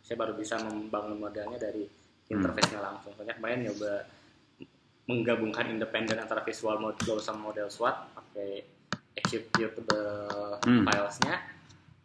Saya 0.02 0.16
baru 0.18 0.38
bisa 0.38 0.62
membangun 0.62 1.18
modelnya 1.18 1.58
dari 1.58 1.84
Hmm. 2.28 2.38
interface-nya 2.38 2.80
langsung. 2.84 3.16
Soalnya 3.16 3.34
kemarin 3.40 3.66
nyoba 3.66 4.04
menggabungkan 5.08 5.72
independen 5.72 6.20
antara 6.20 6.44
visual 6.44 6.76
mode 6.76 7.00
flow 7.00 7.16
sama 7.18 7.50
model 7.50 7.72
SWOT 7.72 7.96
pakai 8.14 8.62
executable 9.16 10.60
Hmm. 10.62 10.84
filesnya 10.86 11.57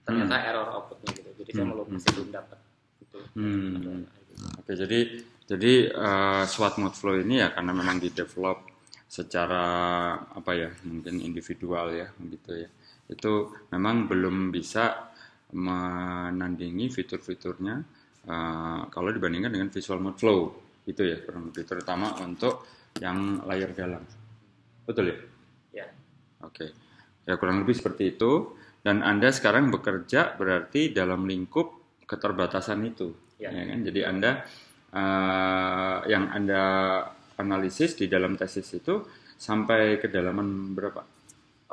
ternyata 0.03 0.35
error 0.43 0.67
outputnya 0.71 1.09
gitu. 1.15 1.29
Jadi 1.43 1.49
saya 1.51 1.63
Hmm. 1.63 1.71
belum 1.73 1.85
Hmm. 1.87 1.95
masih 1.97 2.11
belum 2.15 2.29
dapat 2.31 2.59
gitu. 3.01 3.19
Hmm. 3.39 4.03
Oke, 4.59 4.71
jadi 4.75 4.99
jadi 5.43 5.73
eh, 5.91 6.43
SWOT 6.47 6.73
mode 6.79 6.97
flow 6.97 7.15
ini 7.19 7.39
ya 7.43 7.51
karena 7.55 7.71
memang 7.75 7.97
di 7.99 8.09
develop 8.11 8.57
secara 9.07 9.65
apa 10.17 10.51
ya 10.57 10.69
mungkin 10.89 11.21
individual 11.21 11.93
ya 11.93 12.09
begitu 12.17 12.65
ya 12.65 12.69
itu 13.13 13.33
memang 13.69 14.09
belum 14.09 14.49
bisa 14.49 15.13
menandingi 15.53 16.89
fitur-fiturnya 16.89 17.75
eh, 18.25 18.81
kalau 18.89 19.09
dibandingkan 19.13 19.53
dengan 19.53 19.69
visual 19.69 20.01
mode 20.01 20.17
flow 20.17 20.39
itu 20.89 21.01
ya 21.05 21.17
kurang 21.23 21.53
lebih 21.53 21.63
terutama 21.63 22.11
untuk 22.19 22.65
yang 22.99 23.43
layar 23.45 23.71
dalam 23.71 24.03
betul 24.83 25.07
ya 25.13 25.17
Ya. 25.73 25.89
Oke, 26.45 26.69
ya 27.23 27.35
kurang 27.39 27.63
lebih 27.63 27.75
seperti 27.75 28.15
itu. 28.15 28.55
Dan 28.83 28.99
Anda 28.99 29.31
sekarang 29.31 29.71
bekerja 29.71 30.35
berarti 30.35 30.91
dalam 30.91 31.23
lingkup 31.23 31.71
keterbatasan 32.03 32.83
itu, 32.83 33.15
Ya. 33.39 33.47
ya 33.47 33.63
kan? 33.63 33.79
Jadi 33.79 34.01
Anda 34.03 34.31
eh, 34.91 35.97
yang 36.11 36.29
Anda 36.35 36.61
analisis 37.39 37.95
di 37.95 38.11
dalam 38.11 38.35
tesis 38.35 38.67
itu 38.75 39.07
sampai 39.39 39.97
kedalaman 40.03 40.75
berapa? 40.75 41.01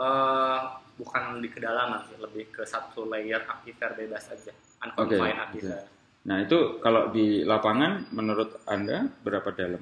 Eh, 0.01 0.61
bukan 0.97 1.43
di 1.43 1.49
kedalaman 1.51 2.07
sih, 2.09 2.17
lebih 2.17 2.49
ke 2.55 2.63
satu 2.65 3.05
layer 3.11 3.43
aquifer 3.45 3.93
bebas 3.99 4.31
aja, 4.33 4.55
unconfined 4.87 5.41
aquifer. 5.51 5.83
Nah 6.21 6.37
itu 6.45 6.79
kalau 6.85 7.09
di 7.13 7.43
lapangan 7.45 8.13
menurut 8.13 8.65
Anda 8.69 9.09
berapa 9.25 9.51
dalam? 9.57 9.81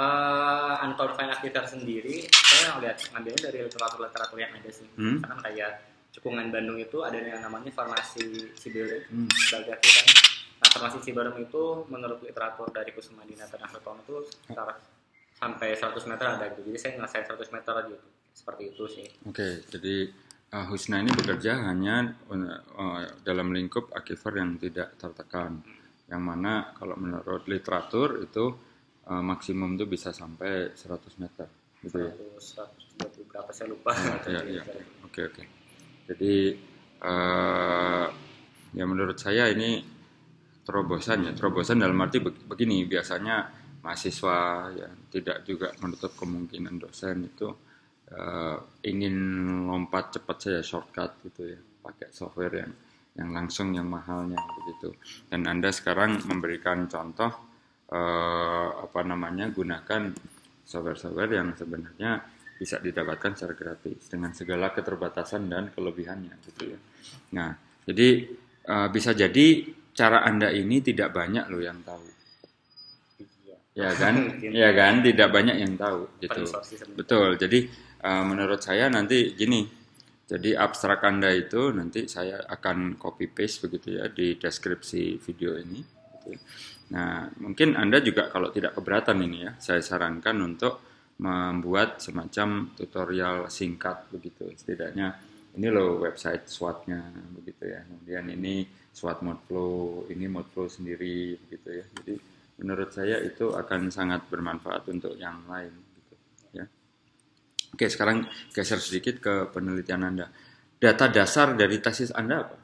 Eh, 0.00 0.74
unconfined 0.88 1.28
aquifer 1.28 1.64
sendiri, 1.68 2.24
saya 2.32 2.72
ngeliat 2.72 2.96
ngambilnya 3.12 3.40
dari 3.52 3.58
literatur-literatur 3.68 4.38
yang 4.40 4.52
ada 4.56 4.70
sih. 4.72 4.88
Hmm. 4.96 5.20
Misalkan 5.20 5.40
kayak 5.44 5.72
Cekungan 6.10 6.48
Bandung 6.48 6.80
itu 6.80 7.04
ada 7.04 7.20
yang 7.20 7.44
namanya 7.44 7.68
formasi 7.68 8.48
Ciberem 8.56 9.04
Hmm. 9.12 9.28
sebagai. 9.28 9.76
Nah, 10.56 10.68
formasi 10.72 11.04
Ciberem 11.04 11.36
itu 11.44 11.84
menurut 11.92 12.16
literatur 12.24 12.72
dari 12.72 12.96
Kusuma 12.96 13.28
Dina 13.28 13.44
dan 13.44 13.60
Ahmad 13.60 13.84
itu 13.84 14.24
sekitar 14.24 14.80
sampai 15.36 15.68
100 15.76 16.08
meter 16.08 16.26
ada 16.32 16.44
gitu. 16.48 16.60
Jadi 16.72 16.78
saya 16.80 16.92
ngerasain 16.96 17.24
100 17.28 17.52
meter 17.52 17.72
aja 17.76 17.92
gitu. 17.92 18.08
Seperti 18.32 18.62
itu 18.72 18.84
sih. 18.88 19.06
Oke, 19.28 19.48
jadi 19.68 20.08
uh, 20.56 20.64
Husna 20.72 21.04
ini 21.04 21.12
bekerja 21.12 21.60
hanya 21.68 22.08
uh, 22.32 23.04
dalam 23.20 23.52
lingkup 23.52 23.92
aquifer 23.92 24.32
yang 24.32 24.56
tidak 24.56 24.96
tertekan. 24.96 25.60
Yang 26.08 26.22
mana 26.24 26.72
kalau 26.72 26.96
menurut 26.96 27.44
literatur 27.44 28.24
itu 28.24 28.69
uh, 29.10 29.22
maksimum 29.22 29.74
itu 29.74 29.84
bisa 29.90 30.14
sampai 30.14 30.70
100 30.72 31.20
meter, 31.20 31.46
gitu 31.82 31.98
ya. 31.98 32.12
100, 32.38 33.26
120 33.26 33.30
berapa 33.30 33.50
saya 33.50 33.68
lupa. 33.74 33.90
Ya, 34.30 34.40
ya, 34.46 34.62
ya. 34.62 34.82
Oke, 35.02 35.26
oke. 35.26 35.42
Jadi 36.06 36.54
uh, 37.02 38.06
ya 38.70 38.84
menurut 38.86 39.18
saya 39.18 39.50
ini 39.50 39.82
terobosan 40.62 41.26
ya. 41.26 41.32
Terobosan 41.34 41.82
dalam 41.82 41.98
arti 41.98 42.22
begini, 42.22 42.86
biasanya 42.86 43.60
mahasiswa 43.80 44.68
ya 44.76 44.88
tidak 45.08 45.42
juga 45.48 45.72
menutup 45.80 46.12
kemungkinan 46.12 46.76
dosen 46.76 47.32
itu 47.32 47.48
uh, 48.12 48.58
ingin 48.84 49.16
lompat 49.66 50.20
cepat 50.20 50.36
saja 50.36 50.60
shortcut 50.60 51.16
gitu 51.24 51.56
ya 51.56 51.60
pakai 51.80 52.12
software 52.12 52.54
yang 52.60 52.72
yang 53.16 53.30
langsung 53.34 53.72
yang 53.72 53.88
mahalnya 53.88 54.38
begitu 54.60 54.94
dan 55.32 55.48
anda 55.48 55.72
sekarang 55.72 56.20
memberikan 56.28 56.86
contoh 56.86 57.49
uh, 57.90 58.68
apa 58.86 59.00
namanya 59.02 59.50
gunakan 59.50 60.14
software-software 60.64 61.32
yang 61.34 61.48
sebenarnya 61.58 62.22
bisa 62.60 62.76
didapatkan 62.78 63.34
secara 63.34 63.54
gratis 63.56 64.06
dengan 64.06 64.30
segala 64.36 64.70
keterbatasan 64.70 65.48
dan 65.48 65.72
kelebihannya 65.72 66.34
gitu 66.46 66.76
ya. 66.76 66.78
Nah 67.34 67.56
jadi 67.88 68.30
uh, 68.68 68.88
bisa 68.92 69.16
jadi 69.16 69.64
cara 69.96 70.22
anda 70.22 70.52
ini 70.52 70.78
tidak 70.84 71.10
banyak 71.10 71.48
loh 71.50 71.62
yang 71.62 71.80
tahu. 71.82 72.06
Ya 73.74 73.90
kan? 73.96 74.14
Ya 74.60 74.70
kan? 74.76 75.00
Tidak 75.00 75.28
banyak 75.30 75.56
yang 75.56 75.74
tahu 75.80 76.06
gitu. 76.20 76.42
Betul. 76.94 77.40
Jadi 77.40 77.70
uh, 78.04 78.24
menurut 78.28 78.60
saya 78.60 78.92
nanti 78.92 79.34
gini 79.34 79.80
jadi 80.30 80.54
abstrak 80.54 81.02
anda 81.02 81.34
itu 81.34 81.74
nanti 81.74 82.06
saya 82.06 82.46
akan 82.46 82.94
copy 82.94 83.26
paste 83.34 83.66
begitu 83.66 83.98
ya 83.98 84.06
di 84.06 84.38
deskripsi 84.38 85.18
video 85.18 85.58
ini 85.58 85.82
gitu. 85.82 86.38
Nah 86.90 87.30
mungkin 87.38 87.78
anda 87.78 88.02
juga 88.02 88.30
kalau 88.34 88.50
tidak 88.50 88.74
keberatan 88.74 89.22
ini 89.22 89.38
ya 89.46 89.52
saya 89.62 89.78
sarankan 89.78 90.36
untuk 90.42 90.90
membuat 91.20 92.00
semacam 92.00 92.72
tutorial 92.72 93.52
singkat 93.52 94.08
begitu. 94.08 94.48
Setidaknya 94.56 95.20
ini 95.54 95.68
loh 95.68 96.00
website 96.00 96.48
SWOT-nya 96.48 97.00
begitu 97.36 97.68
ya. 97.68 97.84
Kemudian 97.84 98.24
ini 98.32 98.64
SWOT 98.90 99.20
mode 99.20 99.44
flow 99.44 100.08
ini 100.08 100.24
mode 100.26 100.48
flow 100.50 100.66
sendiri 100.66 101.36
begitu 101.36 101.68
ya. 101.76 101.84
Jadi 102.00 102.14
menurut 102.64 102.88
saya 102.90 103.20
itu 103.20 103.52
akan 103.52 103.92
sangat 103.92 104.32
bermanfaat 104.32 104.88
untuk 104.88 105.12
yang 105.20 105.44
lain 105.44 105.70
gitu 105.76 106.14
ya. 106.56 106.64
Oke 107.76 107.86
sekarang 107.92 108.24
geser 108.56 108.80
sedikit 108.80 109.20
ke 109.20 109.34
penelitian 109.52 110.08
anda. 110.08 110.32
Data 110.80 111.12
dasar 111.12 111.52
dari 111.52 111.76
tesis 111.84 112.08
anda 112.16 112.48
apa? 112.48 112.56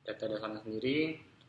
Data 0.00 0.24
dasarnya 0.32 0.64
sendiri 0.64 0.96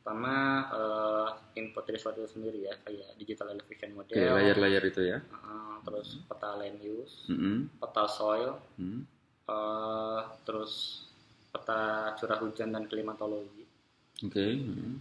pertama 0.03 0.67
uh, 0.67 1.29
input 1.55 1.88
dari 1.88 1.95
suatu 1.95 2.27
sendiri 2.27 2.67
ya 2.67 2.75
kayak 2.83 3.15
digital 3.15 3.55
elevation 3.55 3.95
model 3.95 4.19
Oke, 4.19 4.36
layar-layar 4.36 4.83
itu 4.83 5.01
ya 5.07 5.24
uh, 5.31 5.79
terus 5.88 6.19
peta 6.27 6.60
land 6.60 6.83
use 6.83 7.31
mm 7.31 7.38
-hmm. 7.39 7.57
peta 7.79 8.03
soil 8.12 8.60
mm 8.75 8.83
-hmm. 8.83 9.01
uh, 9.48 10.22
terus 10.43 11.07
peta 11.55 12.12
curah 12.19 12.39
hujan 12.43 12.75
dan 12.75 12.83
klimatologi 12.92 13.63
oke 14.27 14.27
okay. 14.27 14.59
mm 14.59 14.75
-hmm. 14.75 14.94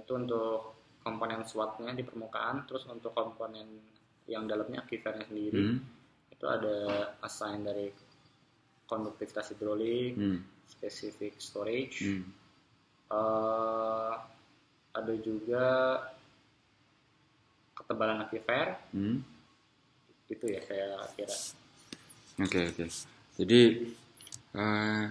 itu 0.00 0.12
untuk 0.16 0.78
komponen 1.08 1.40
SWOT-nya 1.40 1.96
di 1.96 2.04
permukaan, 2.04 2.68
terus 2.68 2.84
untuk 2.84 3.16
komponen 3.16 3.80
yang 4.28 4.44
dalamnya 4.44 4.84
akifernya 4.84 5.24
sendiri 5.24 5.72
hmm. 5.72 6.36
itu 6.36 6.44
ada 6.44 6.76
assign 7.24 7.64
dari 7.64 7.88
konduktivitas 8.84 9.56
hidrolik, 9.56 10.12
hmm. 10.20 10.38
specific 10.68 11.40
storage, 11.40 12.04
hmm. 12.04 12.28
uh, 13.08 14.20
ada 14.98 15.14
juga 15.18 15.64
ketebalan 17.78 18.26
akifer, 18.26 18.74
hmm. 18.90 19.22
itu 20.28 20.44
ya 20.50 20.60
saya 20.66 20.88
kira. 21.14 21.36
Oke 22.38 22.46
okay, 22.46 22.64
oke. 22.70 22.84
Okay. 22.84 22.88
Jadi 23.38 23.60
uh, 24.58 25.04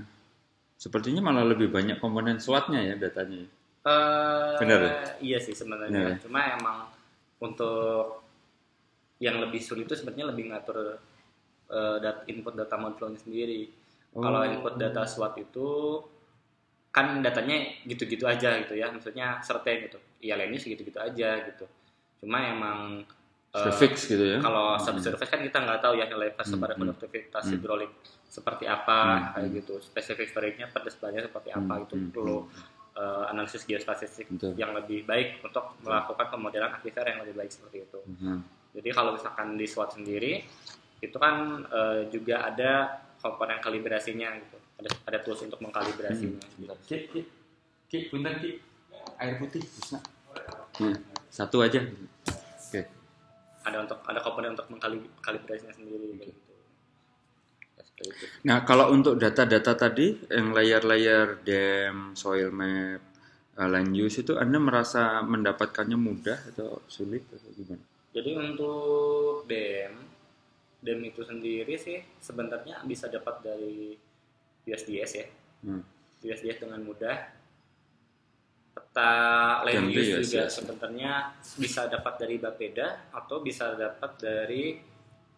sepertinya 0.76 1.32
malah 1.32 1.48
lebih 1.48 1.72
banyak 1.72 1.98
komponen 2.04 2.38
SWOT-nya 2.38 2.94
ya 2.94 2.96
datanya. 3.00 3.48
Uh, 3.88 4.60
Benar 4.60 4.80
ya? 4.84 4.94
Iya 5.24 5.38
sih 5.40 5.56
sebenarnya. 5.56 6.16
Ya. 6.16 6.20
Cuma 6.20 6.44
emang 6.60 6.92
untuk 7.40 8.28
yang 9.18 9.42
lebih 9.42 9.64
sulit 9.64 9.90
itu 9.90 9.98
sebenarnya 9.98 10.30
lebih 10.30 10.52
ngatur 10.54 11.00
uh, 11.72 11.98
dat 12.04 12.28
input 12.30 12.54
data 12.54 12.76
flow 12.78 13.16
sendiri. 13.16 13.72
Oh. 14.14 14.22
Kalau 14.22 14.44
input 14.44 14.76
data 14.76 15.08
SWOT 15.08 15.34
itu 15.42 15.68
kan 16.98 17.22
datanya 17.22 17.62
gitu-gitu 17.86 18.26
aja 18.26 18.58
gitu 18.66 18.74
ya, 18.74 18.90
maksudnya 18.90 19.38
certain 19.46 19.86
gitu. 19.86 20.02
Iya 20.18 20.42
lainnya 20.42 20.58
segitu-gitu 20.58 20.98
aja 20.98 21.46
gitu. 21.46 21.70
Cuma 22.26 22.42
emang 22.42 23.06
uh, 23.54 23.74
fix 23.78 24.10
gitu 24.10 24.26
ya. 24.26 24.42
Kalau 24.42 24.74
hmm. 24.74 24.98
surface 24.98 25.30
kan 25.30 25.46
kita 25.46 25.62
nggak 25.62 25.80
tahu 25.86 25.94
ya 26.02 26.10
nilai 26.10 26.34
fase 26.34 26.58
hmm. 26.58 26.64
pada 26.66 26.74
konduktivitas 26.74 27.44
hmm. 27.46 27.54
hidrolik 27.54 27.94
seperti 28.26 28.66
apa 28.66 28.98
hmm. 28.98 29.26
kayak 29.38 29.50
gitu. 29.62 29.74
Spesifik 29.86 30.28
storage-nya 30.34 30.74
pada 30.74 30.90
sebelahnya 30.90 31.30
seperti 31.30 31.54
apa 31.54 31.74
hmm. 31.78 31.84
itu 31.86 31.96
perlu 32.10 32.38
hmm 32.50 32.76
uh, 32.98 33.26
analisis 33.32 33.64
geostatistik 33.64 34.28
Betul. 34.34 34.58
yang 34.58 34.74
lebih 34.74 35.06
baik 35.06 35.46
untuk 35.46 35.78
melakukan 35.86 36.28
pemodelan 36.34 36.74
aquifer 36.74 37.06
yang 37.06 37.22
lebih 37.24 37.36
baik 37.38 37.52
seperti 37.54 37.78
itu. 37.86 38.00
Hmm. 38.20 38.42
Jadi 38.74 38.90
kalau 38.94 39.16
misalkan 39.16 39.58
di 39.58 39.66
SWOT 39.66 40.02
sendiri 40.02 40.42
itu 40.98 41.18
kan 41.18 41.66
uh, 41.70 42.10
juga 42.10 42.46
ada 42.50 43.02
komponen 43.22 43.62
kalibrasinya 43.62 44.34
gitu. 44.42 44.57
Ada 44.78 44.90
ada 45.10 45.18
tools 45.26 45.42
untuk 45.46 45.60
mengkalibrasinya. 45.62 46.38
Hmm. 46.42 46.60
Gitu. 46.62 46.76
Ki, 46.86 46.98
ki, 47.10 47.22
ki, 47.90 47.98
punten 48.14 48.38
ki, 48.38 48.52
air 49.18 49.36
putih 49.42 49.62
bisa. 49.62 49.98
Hmm. 50.78 50.98
Satu 51.34 51.66
aja. 51.66 51.82
Oke. 51.82 52.70
Okay. 52.70 52.86
Ada 53.66 53.84
untuk 53.84 54.00
ada 54.06 54.20
komponen 54.22 54.54
untuk 54.54 54.70
mengkalibrasinya 54.70 55.74
sendiri 55.74 56.14
okay. 56.14 56.30
gitu. 56.30 56.48
Nah, 58.46 58.62
kalau 58.62 58.94
untuk 58.94 59.18
data-data 59.18 59.74
tadi 59.74 60.14
yang 60.30 60.54
layar-layar 60.54 61.42
DEM, 61.42 62.14
soil 62.14 62.54
map, 62.54 63.02
uh, 63.58 63.68
land 63.68 63.90
use 63.98 64.22
itu 64.22 64.38
Anda 64.38 64.62
merasa 64.62 65.26
mendapatkannya 65.26 65.98
mudah 65.98 66.38
atau 66.54 66.86
sulit 66.86 67.26
atau 67.34 67.50
gimana? 67.58 67.82
Jadi 68.14 68.32
untuk 68.38 69.50
DEM, 69.50 69.94
DEM 70.82 71.00
itu 71.10 71.22
sendiri 71.26 71.74
sih 71.74 71.98
sebenarnya 72.22 72.86
bisa 72.86 73.10
dapat 73.10 73.42
dari 73.42 73.98
USDS 74.68 75.12
ya. 75.16 75.26
Hmm. 75.64 75.82
USDS 76.22 76.60
dengan 76.62 76.84
mudah. 76.84 77.18
Peta 78.78 79.14
land 79.66 79.90
use 79.90 80.22
juga 80.22 80.46
ya. 80.46 80.54
sebenarnya 80.54 81.14
bisa 81.58 81.90
dapat 81.90 82.14
dari 82.22 82.36
Bapeda 82.38 83.10
atau 83.10 83.42
bisa 83.42 83.74
dapat 83.74 84.12
dari 84.22 84.78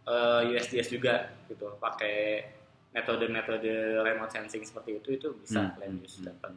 uh, 0.09 0.43
eh, 0.43 0.51
USDS 0.57 0.91
juga 0.91 1.29
gitu 1.47 1.79
pakai 1.79 2.43
metode-metode 2.91 4.01
remote 4.03 4.33
sensing 4.33 4.65
seperti 4.65 4.99
itu 4.99 5.09
itu 5.15 5.29
bisa 5.39 5.71
hmm. 5.71 5.77
land 5.79 5.97
use 6.03 6.19
dapat 6.19 6.51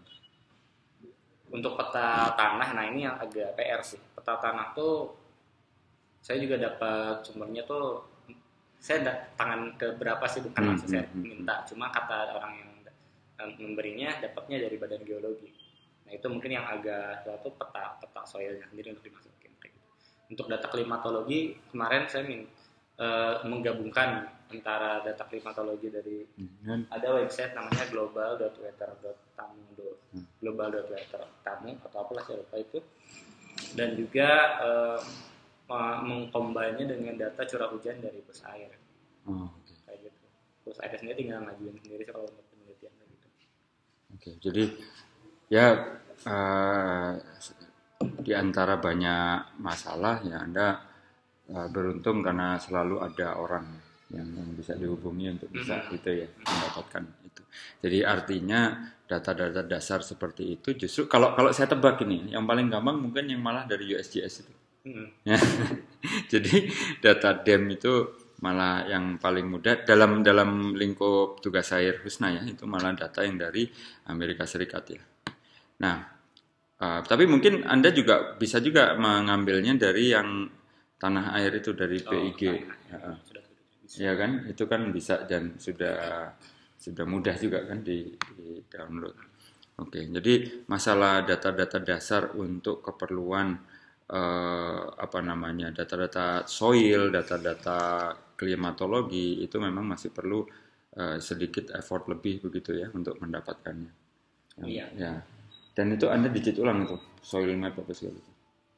untuk 1.52 1.76
peta 1.76 2.32
tanah 2.32 2.68
nah 2.72 2.84
ini 2.88 3.04
yang 3.04 3.14
agak 3.20 3.52
PR 3.54 3.84
sih 3.84 4.00
peta 4.00 4.40
tanah 4.40 4.72
tuh 4.72 5.12
saya 6.24 6.40
juga 6.40 6.56
dapat 6.56 7.20
sumbernya 7.28 7.62
tuh 7.68 8.11
saya 8.82 8.98
da- 9.06 9.22
tangan 9.38 9.78
ke 9.78 9.94
berapa 9.94 10.24
sih 10.26 10.42
bukan 10.42 10.58
hmm, 10.58 10.68
langsung 10.74 10.90
saya 10.90 11.06
hmm, 11.06 11.14
hmm, 11.14 11.22
minta. 11.22 11.54
cuma 11.70 11.86
kata 11.94 12.34
orang 12.34 12.52
yang 12.58 12.70
memberinya 13.58 14.10
dapatnya 14.22 14.66
dari 14.66 14.76
badan 14.78 15.02
geologi. 15.02 15.50
Nah 16.06 16.12
itu 16.14 16.26
mungkin 16.30 16.50
yang 16.54 16.66
agak 16.66 17.26
suatu 17.26 17.54
peta 17.54 17.98
peta 17.98 18.22
soilnya 18.26 18.66
sendiri 18.70 18.94
untuk 18.94 19.06
dimasukin 19.06 19.54
kayak 19.58 19.74
gitu. 19.74 19.88
Untuk 20.34 20.46
data 20.50 20.66
klimatologi 20.70 21.58
kemarin 21.70 22.06
saya 22.06 22.22
minta 22.26 22.50
uh, 22.98 23.34
menggabungkan 23.46 24.28
antara 24.52 25.00
data 25.00 25.24
klimatologi 25.26 25.88
dari 25.88 26.28
hmm. 26.28 26.92
ada 26.92 27.08
website 27.16 27.56
namanya 27.56 27.88
global.weather.tamu 27.88 29.62
hmm. 30.12 30.26
global.weather.tamu 30.44 31.70
atau 31.88 31.98
apalah 32.04 32.22
saya 32.28 32.44
lupa 32.44 32.56
itu. 32.60 32.78
Dan 33.72 33.96
juga 33.96 34.28
uh, 34.60 35.00
mengkombinnya 36.02 36.84
dengan 36.96 37.14
data 37.18 37.42
curah 37.46 37.68
hujan 37.72 38.00
dari 38.00 38.18
bus 38.24 38.40
air 38.48 38.72
oh, 39.28 39.48
okay. 39.62 39.76
kayak 39.86 39.98
gitu 40.08 40.26
bus 40.68 40.78
air 40.82 40.96
sendiri 40.98 41.16
tinggal 41.18 41.44
ngajuin 41.44 41.76
sendiri 41.82 42.04
kalau 42.08 42.24
untuk 42.26 42.44
penelitian 42.52 42.92
gitu 42.96 43.26
oke 43.28 43.38
okay, 44.18 44.34
jadi 44.40 44.64
ya 45.52 45.66
uh, 46.26 47.12
di 48.02 48.32
antara 48.34 48.78
banyak 48.78 49.62
masalah 49.62 50.22
ya 50.26 50.42
anda 50.42 50.82
uh, 51.52 51.68
beruntung 51.70 52.24
karena 52.24 52.58
selalu 52.58 53.02
ada 53.02 53.38
orang 53.38 53.66
yang, 54.12 54.28
yang 54.28 54.48
bisa 54.52 54.76
dihubungi 54.76 55.32
untuk 55.32 55.48
bisa 55.48 55.80
mm-hmm. 55.80 55.96
itu 55.96 56.10
ya 56.24 56.26
mendapatkan 56.44 57.02
itu. 57.24 57.42
Jadi 57.80 57.98
artinya 58.04 58.60
data-data 59.08 59.64
dasar 59.64 60.00
seperti 60.04 60.56
itu 60.60 60.76
justru 60.76 61.08
kalau 61.08 61.32
kalau 61.36 61.52
saya 61.52 61.68
tebak 61.68 62.00
ini 62.04 62.32
yang 62.32 62.44
paling 62.44 62.68
gampang 62.68 63.00
mungkin 63.00 63.28
yang 63.28 63.40
malah 63.40 63.64
dari 63.64 63.88
USGS 63.88 64.34
itu. 64.44 64.54
Hmm. 64.82 65.08
Ya. 65.22 65.38
Jadi 66.32 66.66
data 66.98 67.38
DEM 67.38 67.78
itu 67.78 67.94
malah 68.42 68.82
yang 68.90 69.22
paling 69.22 69.46
mudah 69.46 69.86
dalam 69.86 70.26
dalam 70.26 70.74
lingkup 70.74 71.38
tugas 71.38 71.70
air 71.78 72.02
Husna 72.02 72.34
ya 72.34 72.42
itu 72.42 72.66
malah 72.66 72.90
data 72.90 73.22
yang 73.22 73.38
dari 73.38 73.70
Amerika 74.10 74.42
Serikat 74.42 74.84
ya. 74.90 75.02
Nah, 75.78 75.96
uh, 76.82 77.00
tapi 77.06 77.30
mungkin 77.30 77.62
anda 77.62 77.94
juga 77.94 78.34
bisa 78.34 78.58
juga 78.58 78.98
mengambilnya 78.98 79.78
dari 79.78 80.10
yang 80.10 80.50
tanah 80.98 81.38
air 81.38 81.54
itu 81.54 81.70
dari 81.74 82.02
Oh, 82.02 82.10
PIG, 82.10 82.40
nah, 82.42 82.54
ya, 82.90 82.98
uh. 82.98 83.18
ya 83.94 84.12
kan? 84.18 84.30
Itu 84.50 84.66
kan 84.66 84.90
bisa 84.90 85.22
dan 85.26 85.58
sudah 85.62 86.30
sudah 86.82 87.06
mudah 87.06 87.38
juga 87.38 87.62
kan 87.62 87.86
di, 87.86 88.10
di 88.34 88.58
download. 88.66 89.14
Oke, 89.78 90.02
jadi 90.02 90.66
masalah 90.66 91.22
data-data 91.22 91.78
dasar 91.78 92.34
untuk 92.34 92.82
keperluan 92.82 93.54
eh, 94.12 94.80
apa 94.92 95.18
namanya 95.24 95.72
data-data 95.72 96.44
soil, 96.44 97.08
data-data 97.08 98.12
klimatologi 98.36 99.40
itu 99.40 99.56
memang 99.56 99.88
masih 99.88 100.12
perlu 100.12 100.44
eh, 100.92 101.16
sedikit 101.18 101.72
effort 101.72 102.04
lebih 102.12 102.44
begitu 102.44 102.76
ya 102.76 102.92
untuk 102.92 103.16
mendapatkannya. 103.16 103.90
Yang- 104.60 104.68
Iya. 104.68 104.86
Ya. 104.92 105.12
Dan 105.72 105.96
itu 105.96 106.04
anda 106.12 106.28
digit 106.28 106.60
ulang 106.60 106.84
itu 106.84 107.00
soil 107.24 107.56
map 107.56 107.72
apa 107.72 107.92
segala 107.96 108.20
itu. 108.20 108.30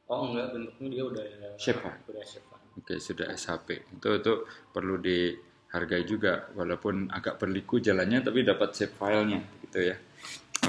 Oh 0.07 0.31
enggak, 0.31 0.53
bentuknya 0.55 0.87
dia 0.95 1.03
udah 1.03 1.23
Shape, 1.59 1.83
udah 2.07 2.23
shape. 2.23 2.45
Pak. 2.47 2.59
Oke, 2.79 2.95
sudah 3.03 3.27
SHP. 3.33 3.67
Itu 3.99 4.09
itu 4.15 4.33
perlu 4.71 4.95
dihargai 5.01 6.03
juga 6.07 6.47
walaupun 6.55 7.11
agak 7.11 7.35
berliku 7.35 7.83
jalannya 7.83 8.23
tapi 8.23 8.47
dapat 8.47 8.71
save 8.71 8.95
filenya 8.95 9.43
gitu 9.67 9.91
ya. 9.91 9.95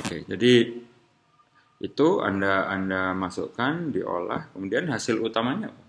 Oke, 0.03 0.27
jadi 0.27 0.53
itu 1.77 2.21
Anda 2.21 2.67
Anda 2.67 3.13
masukkan, 3.13 3.93
diolah, 3.93 4.49
kemudian 4.53 4.89
hasil 4.89 5.21
utamanya 5.21 5.69
apa? 5.69 5.83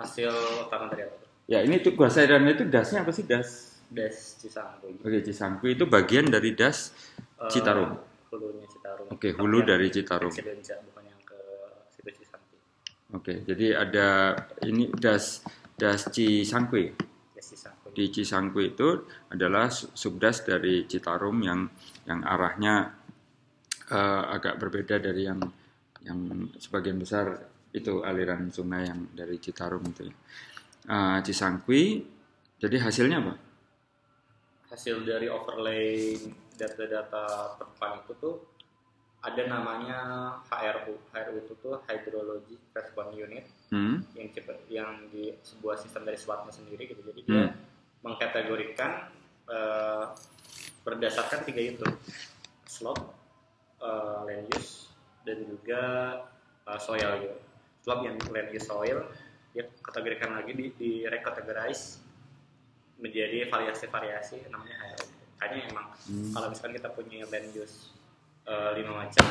Hasil 0.00 0.30
utama 0.64 0.86
tadi 0.88 1.02
apa? 1.04 1.16
Ya, 1.50 1.66
ini 1.66 1.82
tuh 1.82 1.98
cairan 1.98 2.46
itu 2.46 2.62
dasnya 2.70 3.02
apa 3.02 3.10
sih 3.10 3.26
das? 3.26 3.74
Das 3.90 4.38
Cisangkuy. 4.38 5.02
Oke, 5.02 5.18
Cisangkui 5.26 5.74
itu 5.74 5.84
bagian 5.84 6.30
dari 6.30 6.54
das 6.54 6.94
Eh, 7.40 7.48
Citarum. 7.50 7.96
Hulunya 8.30 8.68
Citarum. 8.68 9.06
Oke, 9.10 9.32
hulu 9.34 9.64
dari 9.64 9.88
Citarum. 9.90 10.28
Bukan 10.30 11.02
yang 11.02 11.20
ke 11.26 11.38
situ 11.90 12.10
Cisangkuy. 12.22 12.58
Oke, 13.16 13.34
jadi 13.42 13.66
ada 13.80 14.08
ini 14.62 14.92
das 14.94 15.42
das 15.74 16.06
Cisangkui. 16.12 16.92
Das 17.34 17.50
Cisangkuy. 17.50 17.90
di 17.90 18.04
Cisangkui 18.14 18.64
itu 18.78 19.02
adalah 19.26 19.66
su- 19.74 19.90
subdas 19.90 20.46
dari 20.46 20.86
Citarum 20.86 21.42
yang 21.42 21.66
yang 22.06 22.22
arahnya 22.22 22.99
eh, 23.90 24.24
agak 24.36 24.56
berbeda 24.62 24.96
dari 25.02 25.26
yang 25.26 25.40
yang 26.00 26.18
sebagian 26.56 26.96
besar 26.96 27.36
itu 27.70 28.02
aliran 28.02 28.50
sungai 28.50 28.88
yang 28.88 29.10
dari 29.14 29.36
Citarum 29.38 29.82
itu. 29.84 30.08
ya. 30.08 30.14
Eh, 30.90 31.18
Cisangkui, 31.26 32.02
jadi 32.58 32.76
hasilnya 32.80 33.18
apa? 33.20 33.34
Hasil 34.70 35.02
dari 35.02 35.26
overlay 35.26 36.14
data-data 36.54 37.56
permukaan 37.58 38.06
itu 38.06 38.12
tuh 38.22 38.34
ada 39.20 39.42
namanya 39.44 39.98
HRU. 40.48 40.94
HRU 41.12 41.36
itu 41.44 41.54
tuh 41.60 41.82
Hydrology 41.84 42.56
Response 42.72 43.12
Unit 43.16 43.44
Hmm, 43.70 44.02
yang 44.18 44.26
yang 44.66 44.90
di 45.14 45.30
sebuah 45.46 45.78
sistem 45.78 46.02
dari 46.02 46.18
SWOT-nya 46.18 46.50
sendiri 46.50 46.90
gitu. 46.90 47.02
Jadi 47.06 47.20
dia 47.22 47.46
Hmm. 47.46 47.54
mengkategorikan 48.02 48.90
eh, 49.50 50.04
berdasarkan 50.86 51.42
tiga 51.42 51.62
itu 51.74 51.86
slope, 52.66 53.02
eh, 53.80 54.18
land 54.24 54.46
use 54.52 54.92
dan 55.24 55.38
juga 55.42 55.82
eh, 56.66 56.78
soil 56.78 57.10
gitu. 57.20 57.36
Yang 58.04 58.16
land 58.28 58.48
use 58.50 58.66
soil 58.66 58.98
dia 59.50 59.66
kategorikan 59.82 60.30
lagi 60.30 60.52
di, 60.54 60.66
di 60.76 60.90
recategorize 61.04 61.98
menjadi 63.00 63.48
variasi-variasi 63.48 64.46
namanya 64.46 64.76
HRU. 64.78 65.06
Kayaknya 65.36 65.62
emang 65.68 65.86
Hmm. 66.00 66.32
kalau 66.32 66.46
misalkan 66.48 66.74
kita 66.74 66.88
punya 66.90 67.24
land 67.24 67.50
use 67.50 67.92
eh, 68.44 68.70
lima 68.74 69.04
macam, 69.04 69.26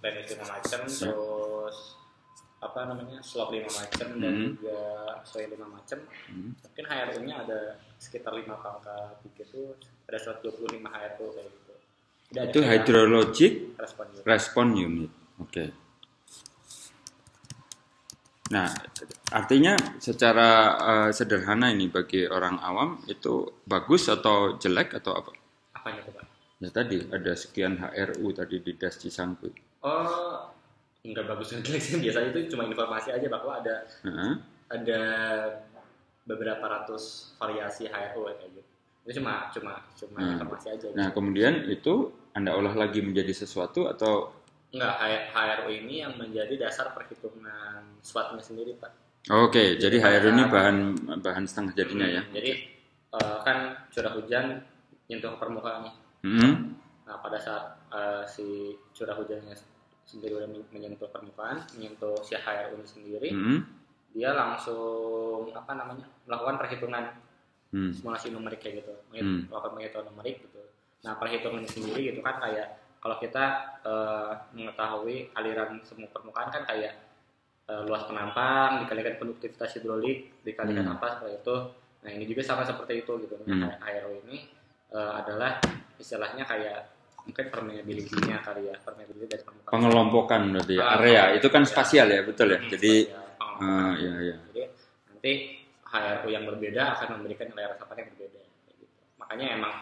land 0.00 0.16
use 0.18 0.30
lima 0.32 0.46
macam, 0.48 0.80
Ya. 0.84 0.94
terus 1.06 1.78
apa 2.58 2.80
namanya 2.84 3.22
slope 3.22 3.54
lima 3.54 3.70
macam 3.70 4.08
dan 4.18 4.32
Hmm. 4.34 4.44
juga 4.58 4.78
soil 5.22 5.48
lima 5.48 5.66
macam, 5.68 5.98
hmm. 6.28 6.50
mungkin 6.58 6.84
HRU-nya 6.84 7.34
ada 7.44 7.60
sekitar 7.96 8.34
lima 8.34 8.58
pangkat 8.58 9.22
tiga 9.22 9.42
itu 9.44 9.62
ada 10.06 10.18
125 10.18 10.88
HRU 10.88 11.26
kayak 11.30 11.46
gitu. 11.46 11.67
Tidak 12.28 12.44
Itu 12.52 12.60
hydrologic 12.60 13.52
respon 13.80 14.04
gitu. 14.12 14.22
response 14.28 14.74
unit. 14.76 15.10
Oke. 15.40 15.64
Nah, 18.48 18.68
artinya 19.28 19.76
secara 20.00 20.48
eh, 20.80 21.10
sederhana 21.12 21.68
ini 21.68 21.92
bagi 21.92 22.24
orang 22.24 22.56
awam 22.60 22.96
itu 23.04 23.44
bagus 23.64 24.08
atau 24.08 24.56
jelek 24.56 24.96
atau 24.96 25.20
apa? 25.20 25.30
Apanya 25.76 26.00
pak? 26.08 26.24
Ya 26.58 26.68
tadi 26.72 26.98
ada 27.06 27.32
sekian 27.36 27.76
HRU 27.78 28.32
tadi 28.32 28.58
di 28.64 28.72
Das 28.74 28.96
Cisangkui. 28.98 29.52
Oh, 29.84 30.48
nggak 31.04 31.24
bagus 31.28 31.52
dan 31.52 31.60
jelek 31.60 31.80
sih. 31.80 32.00
Biasanya 32.00 32.28
itu 32.34 32.56
cuma 32.56 32.64
informasi 32.64 33.12
aja 33.12 33.28
bahwa 33.28 33.60
ada 33.60 33.84
Heeh. 34.04 34.32
ada 34.72 35.00
beberapa 36.24 36.64
ratus 36.64 37.32
variasi 37.36 37.84
HRU 37.86 38.26
kayak 38.32 38.48
gitu. 38.48 38.68
Itu 39.04 39.12
cuma 39.20 39.52
cuma 39.52 39.72
cuma 39.92 40.18
Hmm. 40.18 40.32
informasi 40.40 40.66
aja. 40.72 40.86
Nah, 40.96 41.12
kemudian 41.12 41.68
itu 41.68 42.16
Anda 42.38 42.54
olah 42.54 42.70
lagi 42.72 43.02
menjadi 43.02 43.34
sesuatu 43.34 43.90
atau 43.90 44.30
Enggak, 44.68 44.94
H- 44.94 45.26
HRU 45.32 45.68
ini 45.72 46.04
yang 46.04 46.14
menjadi 46.14 46.54
dasar 46.60 46.92
perhitungan 46.92 47.98
SWOT-nya 47.98 48.38
sendiri 48.38 48.76
pak. 48.76 48.92
Oke, 49.26 49.74
jadi 49.74 49.96
HRU 49.96 50.28
ini 50.30 50.44
bahan 50.46 50.76
bahan 51.18 51.44
setengah 51.48 51.72
jadinya 51.74 52.06
ya. 52.06 52.22
Hmm, 52.22 52.36
Jadi 52.36 52.50
eh, 53.10 53.38
kan 53.42 53.58
curah 53.88 54.12
hujan 54.14 54.60
nyentuh 55.08 55.34
ke 55.34 55.38
permukaan 55.40 55.88
nih. 55.88 55.94
Hmm. 56.22 56.54
Nah 57.02 57.16
pada 57.18 57.40
saat 57.40 57.64
eh, 57.90 58.22
si 58.28 58.46
curah 58.92 59.16
hujannya 59.16 59.56
sendiri 60.04 60.36
udah 60.36 60.48
men- 60.48 60.68
menyentuh 60.70 61.08
permukaan, 61.08 61.64
menyentuh 61.74 62.20
si 62.20 62.36
HRU 62.36 62.76
ini 62.76 62.86
sendiri, 62.86 63.28
Hmm. 63.32 63.60
dia 64.12 64.30
langsung 64.32 65.48
apa 65.50 65.72
namanya 65.74 66.06
melakukan 66.24 66.54
perhitungan 66.56 67.04
Hmm. 67.68 67.92
simulasi 67.92 68.32
numerik 68.32 68.60
kayak 68.60 68.80
gitu, 68.80 68.94
Hmm. 69.12 69.48
melakukan 69.48 69.72
perhitungan 69.74 70.06
numerik 70.12 70.44
gitu. 70.44 70.60
Nah 70.98 71.14
perhitungan 71.14 71.62
sendiri 71.64 72.10
gitu 72.10 72.20
kan 72.20 72.38
kayak 72.38 72.66
kalau 72.98 73.16
kita 73.16 73.44
eh, 73.82 74.30
mengetahui 74.52 75.30
aliran 75.32 75.78
semu 75.80 76.06
permukaan 76.08 76.50
kan 76.50 76.62
kayak 76.64 76.92
eh, 77.64 77.82
luas 77.84 78.02
penampang 78.04 78.82
dikalikan 78.82 79.14
konduktivitas 79.16 79.76
hidrolik 79.76 80.42
dikalikan 80.42 80.84
Hmm. 80.84 80.94
apa 80.94 81.06
seperti 81.14 81.34
itu. 81.38 81.56
Nah 81.98 82.10
ini 82.10 82.24
juga 82.24 82.42
sama 82.42 82.62
seperti 82.62 83.02
itu 83.02 83.12
gitu. 83.22 83.34
Nah, 83.44 83.70
Hmm. 83.70 83.78
HRU 83.78 84.12
ini 84.24 84.38
eh, 84.88 85.12
adalah 85.14 85.60
istilahnya 85.96 86.42
kayak 86.42 86.80
mungkin 87.22 87.46
permeability-nya 87.52 88.40
kali 88.40 88.72
ya, 88.72 88.76
permeability 88.80 89.28
dari 89.28 89.44
permukaan. 89.44 89.68
Pengelompokan 89.70 90.40
berarti 90.48 90.74
ya, 90.74 90.82
Ah, 90.82 90.96
area. 90.96 91.22
Itu 91.36 91.52
kan 91.52 91.60
ya. 91.60 91.68
spasial 91.68 92.08
ya, 92.08 92.24
betul 92.24 92.48
ya. 92.48 92.56
Hmm, 92.56 92.70
Jadi 92.72 92.92
spasial, 93.04 93.60
ah, 93.60 93.92
ya 93.94 94.12
ya. 94.24 94.36
Jadi 94.48 94.62
nanti 95.06 95.32
HRU 95.84 96.28
yang 96.28 96.44
berbeda 96.44 96.82
akan 96.96 97.06
memberikan 97.14 97.52
nilai 97.52 97.68
resapan 97.68 97.96
yang 98.00 98.08
berbeda. 98.10 98.40
gitu. 98.72 98.84
Makanya 99.20 99.46
emang 99.54 99.74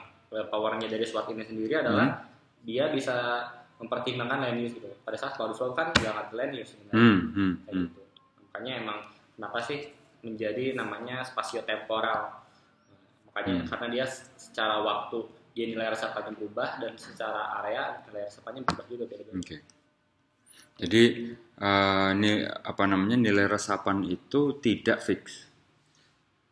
powernya 0.45 0.87
dari 0.87 1.05
SWOT 1.09 1.33
ini 1.33 1.45
sendiri 1.45 1.75
adalah 1.81 2.07
Hmm. 2.13 2.25
dia 2.67 2.91
bisa 2.93 3.47
mempertimbangkan 3.77 4.41
land 4.45 4.59
use 4.61 4.77
gitu. 4.77 4.89
Pada 5.05 5.17
saat 5.17 5.37
cloud 5.37 5.57
flow 5.57 5.73
kan 5.73 5.93
nggak 5.93 6.13
ada 6.13 6.33
land 6.35 6.53
use 6.53 6.77
sebenarnya. 6.77 6.97
Hmm, 7.01 7.19
hmm, 7.33 7.53
Kayak 7.65 7.73
hmm. 7.73 7.87
gitu. 7.89 8.01
Makanya 8.45 8.73
emang 8.81 8.99
kenapa 9.37 9.59
sih 9.63 9.79
menjadi 10.25 10.65
namanya 10.75 11.17
spasio-temporal. 11.23 12.21
Nah, 12.91 13.01
makanya 13.31 13.63
Hmm. 13.63 13.69
karena 13.71 13.87
dia 13.93 14.05
secara 14.37 14.81
waktu 14.83 15.19
dia 15.57 15.73
nilai 15.73 15.89
resapannya 15.89 16.37
berubah 16.37 16.77
dan 16.77 16.93
secara 17.01 17.65
area 17.65 18.05
nilai 18.09 18.29
resapannya 18.29 18.61
berubah 18.61 18.85
juga 18.93 19.05
beda-beda. 19.09 19.41
Oke. 19.41 19.57
Jadi 20.77 21.03
eh, 21.57 22.09
ini 22.13 22.45
apa 22.45 22.85
namanya 22.85 23.17
nilai 23.17 23.49
resapan 23.49 24.05
itu 24.05 24.61
tidak 24.61 25.01
fix. 25.01 25.46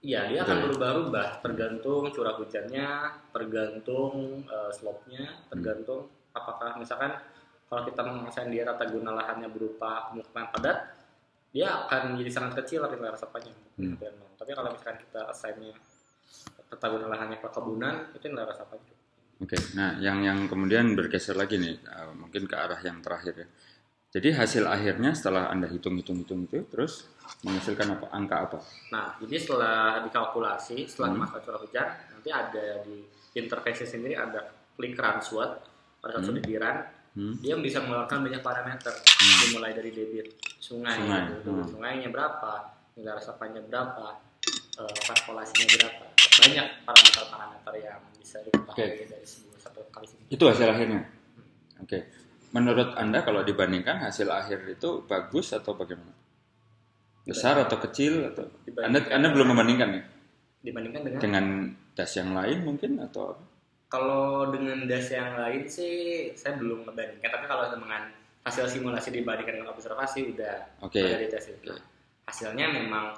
Iya, 0.05 0.21
dia 0.29 0.41
akan 0.45 0.69
berubah-ubah 0.69 1.41
tergantung 1.41 2.13
curah 2.13 2.37
hujannya, 2.37 2.89
tergantung 3.33 4.45
eh, 4.45 4.71
slope-nya, 4.77 5.49
tergantung 5.49 6.13
apakah 6.37 6.77
misalkan 6.77 7.17
kalau 7.73 7.89
kita 7.89 8.05
mengassign 8.05 8.53
dia 8.53 8.69
tata 8.69 8.85
guna 8.93 9.17
lahannya 9.17 9.49
berupa 9.49 10.13
pemukiman 10.13 10.53
padat, 10.53 10.93
dia 11.57 11.89
akan 11.89 12.15
menjadi 12.15 12.31
sangat 12.37 12.53
kecil 12.61 12.85
nilai 12.85 13.17
resapannya. 13.17 13.55
Hmm. 13.81 13.97
Dan, 13.97 14.15
Tapi 14.37 14.51
kalau 14.53 14.77
misalkan 14.77 15.01
kita 15.01 15.21
assign-nya 15.33 15.73
tata 16.69 16.87
guna 16.93 17.07
lahannya 17.09 17.41
perkebunan, 17.41 18.13
itu 18.13 18.29
nilai 18.29 18.45
resapannya. 18.45 18.95
Oke. 19.41 19.57
Nah, 19.75 19.97
yang 19.99 20.21
yang 20.21 20.47
kemudian 20.47 20.93
bergeser 20.93 21.35
lagi 21.35 21.57
nih, 21.57 21.81
eh, 21.81 22.13
mungkin 22.13 22.45
ke 22.45 22.55
arah 22.55 22.79
yang 22.85 23.01
terakhir 23.01 23.35
ya. 23.41 23.49
Jadi 24.15 24.31
hasil 24.31 24.63
akhirnya 24.63 25.11
setelah 25.11 25.51
anda 25.51 25.67
hitung-hitung-hitung 25.67 26.47
itu, 26.47 26.63
terus 26.71 27.11
menghasilkan 27.43 27.99
apa? 27.99 28.07
Angka 28.15 28.37
apa? 28.47 28.59
Nah, 28.95 29.19
jadi 29.19 29.43
setelah 29.43 30.07
dikalkulasi, 30.07 30.87
setelah 30.87 31.11
Hmm. 31.11 31.21
masa 31.27 31.43
curah 31.43 31.59
hujan, 31.59 31.89
nanti 32.15 32.31
ada 32.31 32.79
di 32.87 33.03
intervensi 33.35 33.83
sendiri 33.83 34.15
ada 34.15 34.39
klik 34.79 34.95
run 34.95 35.19
SWOT 35.19 35.51
pada 35.99 36.15
saat 36.15 36.23
Hmm. 36.23 36.29
sudah 36.31 36.43
di 36.47 36.55
run, 36.55 36.79
Hmm. 37.19 37.35
dia 37.43 37.59
bisa 37.59 37.83
mengeluarkan 37.83 38.23
banyak 38.23 38.39
parameter 38.39 38.95
dimulai 39.43 39.75
dari 39.75 39.91
debit 39.91 40.31
sungai, 40.63 40.95
Sungai, 40.95 41.23
gitu. 41.35 41.51
debit 41.51 41.67
hmm. 41.67 41.73
sungainya 41.75 42.09
berapa 42.11 42.53
nilai 42.95 43.15
resapannya 43.19 43.67
berapa 43.67 44.07
eh, 44.75 44.97
kalkulasinya 45.07 45.67
berapa 45.71 46.05
banyak 46.15 46.67
parameter-parameter 46.83 47.73
yang 47.79 47.99
bisa 48.15 48.43
diketahui 48.43 48.75
Oke. 48.75 49.07
dari 49.07 49.23
sebuah 49.23 49.59
satu 49.59 49.81
kali 49.91 50.07
Itu 50.27 50.45
hasil 50.47 50.67
akhirnya. 50.67 51.03
Oke. 51.79 51.99
Menurut 52.55 52.95
Anda 52.95 53.27
kalau 53.27 53.43
dibandingkan 53.43 53.99
hasil 53.99 54.31
akhir 54.31 54.63
itu 54.71 55.03
bagus 55.11 55.51
atau 55.51 55.75
bagaimana? 55.75 56.15
Besar 57.27 57.59
atau 57.59 57.83
kecil 57.83 58.31
atau 58.31 58.47
Anda 58.79 59.03
Anda 59.11 59.35
belum 59.35 59.51
membandingkan 59.51 59.91
ya? 59.91 60.03
dibandingkan 60.65 61.01
dengan 61.05 61.21
Dengan 61.21 61.47
das 61.95 62.13
yang 62.17 62.33
lain 62.33 62.59
mungkin 62.65 62.99
atau 62.99 63.37
kalau 63.93 64.51
dengan 64.51 64.89
das 64.91 65.07
yang 65.13 65.39
lain 65.39 65.69
sih 65.71 66.27
saya 66.35 66.59
belum 66.59 66.89
membandingkan 66.89 67.31
tapi 67.31 67.47
kalau 67.47 67.71
dengan 67.71 68.11
hasil 68.43 68.67
simulasi 68.67 69.15
dibandingkan 69.15 69.61
dengan 69.61 69.71
observasi 69.71 70.35
udah 70.35 70.83
Oke. 70.83 70.99
udah 70.99 71.21
di 71.23 71.29
tes 71.31 71.55
itu 71.55 71.71
hasilnya 72.27 72.67
memang 72.75 73.15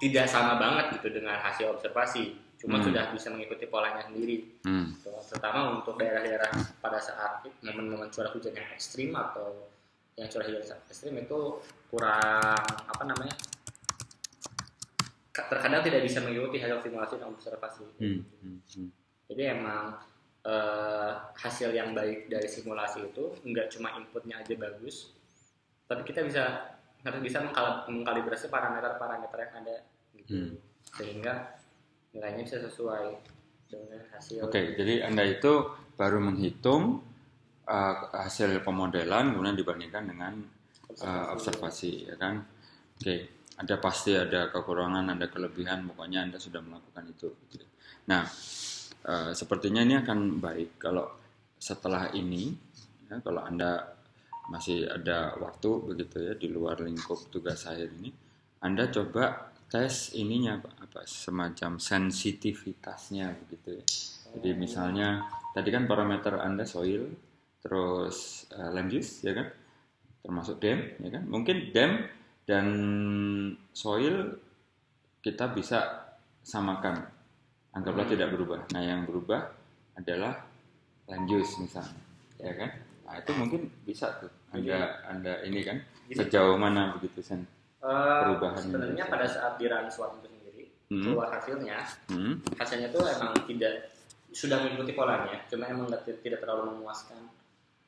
tidak 0.00 0.26
sama 0.26 0.56
banget 0.56 0.96
gitu 0.96 1.12
dengan 1.12 1.36
hasil 1.38 1.70
observasi 1.70 2.34
cuma 2.56 2.76
Hmm. 2.76 2.88
sudah 2.88 3.08
bisa 3.10 3.28
mengikuti 3.28 3.64
polanya 3.64 4.00
sendiri 4.02 4.60
Hmm. 4.64 4.92
Gitu. 4.92 5.08
terutama 5.28 5.78
untuk 5.78 5.96
daerah-daerah 5.96 6.50
pada 6.76 6.98
saat 6.98 7.44
momen-momen 7.60 8.08
curah 8.08 8.28
hujan 8.30 8.52
yang 8.52 8.68
ekstrim 8.70 9.12
atau 9.12 9.68
yang 10.16 10.26
curah 10.26 10.44
hujan 10.44 10.76
ekstrim 10.84 11.14
itu 11.16 11.38
kurang 11.88 12.60
apa 12.84 13.02
namanya 13.02 13.32
terkadang 15.30 15.80
tidak 15.80 16.02
bisa 16.04 16.20
mengikuti 16.20 16.58
hasil 16.58 16.80
simulasi 16.80 17.14
dan 17.16 17.28
observasi 17.30 17.84
Hmm. 17.96 18.20
Hmm. 18.42 18.58
Hmm. 18.66 18.88
jadi 19.26 19.42
emang 19.54 20.00
eh, 20.40 21.12
hasil 21.36 21.68
yang 21.70 21.92
baik 21.92 22.26
dari 22.26 22.48
simulasi 22.48 23.04
itu 23.04 23.36
nggak 23.44 23.68
cuma 23.70 23.92
inputnya 23.92 24.40
aja 24.40 24.56
bagus, 24.56 25.12
tapi 25.84 26.00
kita 26.02 26.24
bisa 26.24 26.64
harus 27.00 27.20
bisa 27.24 27.40
mengkal- 27.40 27.88
mengkalibrasi 27.88 28.52
parameter-parameter 28.52 29.38
yang 29.40 29.52
ada, 29.64 29.76
gitu. 30.16 30.30
Hmm. 30.30 30.52
sehingga 31.00 31.34
nilainya 32.12 32.42
bisa 32.42 32.58
sesuai 32.60 33.04
dengan 33.70 34.02
hasil. 34.10 34.42
Oke, 34.42 34.74
jadi 34.74 35.06
Anda 35.06 35.22
itu 35.24 35.70
baru 35.94 36.18
menghitung 36.18 36.98
uh, 37.70 37.96
hasil 38.10 38.60
pemodelan 38.66 39.30
kemudian 39.30 39.54
dibandingkan 39.54 40.10
dengan 40.10 40.32
uh, 41.00 41.30
observasi, 41.32 42.10
ya 42.10 42.16
kan? 42.18 42.42
Oke, 42.98 43.46
ada 43.54 43.74
pasti 43.78 44.18
ada 44.18 44.50
kekurangan, 44.50 45.06
ada 45.06 45.26
kelebihan, 45.30 45.86
pokoknya 45.86 46.26
Anda 46.26 46.42
sudah 46.42 46.60
melakukan 46.60 47.04
itu. 47.14 47.30
gitu. 47.54 47.66
Nah, 48.10 48.26
uh, 49.06 49.30
sepertinya 49.30 49.86
ini 49.86 50.00
akan 50.02 50.42
baik 50.42 50.82
kalau 50.82 51.06
setelah 51.60 52.10
ini, 52.16 52.50
ya, 53.06 53.22
kalau 53.22 53.44
Anda 53.44 53.99
masih 54.50 54.90
ada 54.90 55.38
waktu 55.38 55.70
begitu 55.94 56.16
ya 56.26 56.34
di 56.34 56.50
luar 56.50 56.82
lingkup 56.82 57.30
tugas 57.30 57.70
akhir 57.70 57.94
ini, 58.02 58.10
Anda 58.60 58.90
coba 58.90 59.54
tes 59.70 60.10
ininya 60.18 60.58
apa 60.58 61.06
semacam 61.06 61.78
sensitivitasnya 61.78 63.30
begitu 63.46 63.78
ya. 63.78 63.84
Jadi 64.34 64.50
misalnya 64.58 65.22
tadi 65.54 65.70
kan 65.70 65.86
parameter 65.86 66.42
Anda 66.42 66.66
soil, 66.66 67.06
terus 67.62 68.50
uh, 68.50 68.74
land 68.74 68.90
use 68.90 69.22
ya 69.22 69.32
kan, 69.38 69.46
termasuk 70.26 70.58
dam 70.58 70.82
ya 70.98 71.10
kan. 71.14 71.22
Mungkin 71.30 71.70
dam 71.70 72.10
dan 72.42 72.66
soil 73.70 74.34
kita 75.22 75.54
bisa 75.54 76.10
samakan, 76.42 77.06
anggaplah 77.70 78.10
Hmm. 78.10 78.14
tidak 78.18 78.34
berubah. 78.34 78.66
Nah 78.74 78.82
yang 78.82 79.06
berubah 79.06 79.54
adalah 79.94 80.34
land 81.06 81.30
use 81.30 81.62
misalnya, 81.62 82.02
ya 82.42 82.50
kan. 82.58 82.70
Nah 83.06 83.14
itu 83.22 83.30
mungkin 83.38 83.70
bisa 83.86 84.18
tuh. 84.18 84.39
Anda 84.50 84.78
Anda 85.06 85.32
ini 85.42 85.60
kan 85.62 85.78
Jadi- 86.10 86.26
sejauh 86.26 86.58
mana 86.58 86.94
begitu 86.98 87.22
sen? 87.22 87.46
Eh, 87.80 88.20
perubahan 88.26 88.60
sebenarnya 88.60 89.04
pada 89.08 89.24
saat 89.24 89.56
di 89.56 89.64
run 89.64 89.88
SWOT 89.88 90.20
itu 90.20 90.28
sendiri 90.28 90.64
Hmm. 90.90 91.04
keluar 91.06 91.28
hasilnya, 91.32 91.78
Hmm. 92.10 92.34
hasilnya 92.54 92.88
tuh 92.90 93.06
emang 93.06 93.32
tidak 93.46 93.88
sudah 94.30 94.60
mengikuti 94.60 94.92
polanya, 94.92 95.40
cuma 95.48 95.64
emang 95.64 95.88
tidak 96.02 96.38
terlalu 96.38 96.76
memuaskan. 96.76 97.30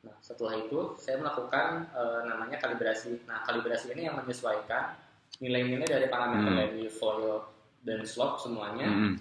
Nah, 0.02 0.16
setelah 0.18 0.56
itu 0.56 0.94
saya 0.96 1.18
melakukan 1.18 1.86
eh, 1.92 2.20
namanya 2.24 2.56
kalibrasi. 2.58 3.20
Nah, 3.26 3.44
kalibrasi 3.44 3.92
ini 3.92 4.06
yang 4.06 4.16
menyesuaikan 4.16 4.96
nilai-nilai 5.38 5.86
dari 5.86 6.06
parameter 6.06 6.50
Hmm. 6.50 6.60
dari 6.62 6.82
soil 6.88 7.42
dan 7.82 8.00
slope 8.06 8.38
semuanya 8.38 8.86
Hmm. 8.86 9.14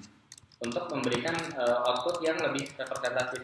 untuk 0.62 0.86
memberikan 0.88 1.34
eh, 1.36 1.77
output 1.84 2.21
yang 2.21 2.38
lebih 2.39 2.69
representatif. 2.77 3.43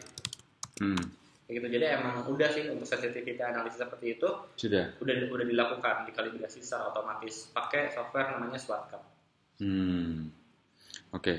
Hmm. 0.80 1.02
Gitu. 1.48 1.64
Jadi 1.64 1.86
emang 1.88 2.28
udah 2.28 2.50
sih 2.52 2.68
untuk 2.68 2.84
sensitivity 2.84 3.40
analisis 3.40 3.80
seperti 3.80 4.20
itu 4.20 4.30
Sudah. 4.60 5.00
udah 5.00 5.16
udah 5.32 5.46
dilakukan 5.48 6.04
dikalibrasi 6.12 6.60
secara 6.60 6.92
otomatis 6.92 7.48
pakai 7.56 7.88
software 7.88 8.36
namanya 8.36 8.60
SWOT-CAP. 8.60 9.04
Hmm. 9.64 10.28
Oke. 11.16 11.36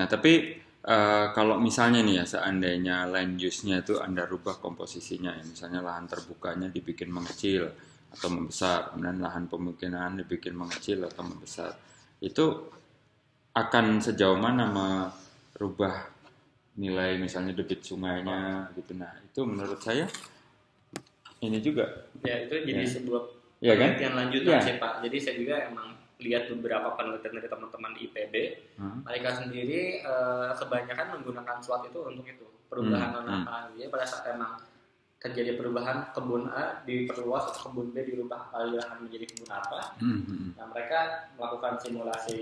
Nah, 0.00 0.08
tapi 0.08 0.56
eh, 0.64 1.26
kalau 1.36 1.60
misalnya 1.60 2.00
nih 2.00 2.24
ya 2.24 2.24
seandainya 2.24 3.04
land 3.04 3.36
use-nya 3.36 3.84
itu 3.84 4.00
Anda 4.00 4.24
rubah 4.24 4.56
komposisinya 4.64 5.36
ya, 5.36 5.44
misalnya 5.44 5.84
lahan 5.84 6.08
terbukanya 6.08 6.72
dibikin 6.72 7.12
mengecil 7.12 7.68
atau 8.10 8.32
membesar, 8.32 8.90
kemudian 8.90 9.22
lahan 9.22 9.44
pemukiman 9.46 10.18
dibikin 10.24 10.56
mengecil 10.56 11.04
atau 11.04 11.20
membesar. 11.20 11.76
Itu 12.16 12.72
akan 13.52 14.00
sejauh 14.00 14.40
mana 14.40 14.72
merubah 14.72 16.19
nilai 16.80 17.20
misalnya 17.20 17.52
debit 17.52 17.84
sungainya 17.84 18.72
gitu. 18.72 18.96
Nah, 18.96 19.12
itu 19.20 19.40
menurut 19.44 19.78
saya 19.78 20.08
ini 21.40 21.60
juga 21.60 22.08
Ya 22.20 22.44
itu 22.44 22.54
jadi 22.64 22.84
Ya. 22.84 22.88
sebuah 22.90 23.22
Iya 23.60 23.72
kan? 23.76 23.80
penelitian 23.92 24.14
lanjutan 24.16 24.52
Iya. 24.56 24.60
sih 24.64 24.74
Pak. 24.76 24.92
Jadi 25.04 25.16
saya 25.20 25.34
juga 25.36 25.54
emang 25.68 25.88
lihat 26.20 26.48
beberapa 26.48 26.88
penelitian 26.96 27.32
dari 27.36 27.48
teman-teman 27.48 27.92
IPB. 27.96 28.34
Hmm. 28.76 29.00
Mereka 29.04 29.28
sendiri 29.36 29.80
eh, 30.00 30.50
kebanyakan 30.54 31.06
menggunakan 31.16 31.56
SWOT 31.60 31.82
itu 31.88 32.00
untuk 32.02 32.24
itu 32.24 32.46
perubahan 32.68 33.12
Hmm, 33.12 33.24
lahan. 33.44 33.64
Jadi 33.76 33.88
pada 33.88 34.04
saat 34.04 34.24
emang 34.30 34.56
terjadi 35.20 35.52
perubahan 35.52 36.12
kebun 36.12 36.48
A 36.48 36.80
diperluas 36.80 37.52
atau 37.52 37.68
kebun 37.68 37.92
B 37.92 38.00
dirubah 38.00 38.48
alih 38.50 38.80
lahan 38.80 39.04
menjadi 39.04 39.28
kebun 39.28 39.50
apa. 39.50 39.96
Hmm, 40.00 40.20
hmm, 40.24 40.48
Nah 40.56 40.66
mereka 40.68 40.98
melakukan 41.36 41.76
simulasi 41.76 42.40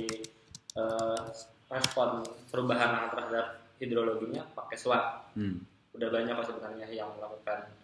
eh, 0.74 1.22
respon 1.68 2.22
perubahan 2.50 3.10
terhadap 3.10 3.66
hidrologinya 3.78 4.42
pakai 4.54 4.76
SWOT. 4.76 5.04
hmm. 5.38 5.58
Udah 5.98 6.08
banyak 6.14 6.34
kok 6.34 6.46
sebenarnya 6.54 6.86
yang 6.90 7.10
melakukan 7.18 7.74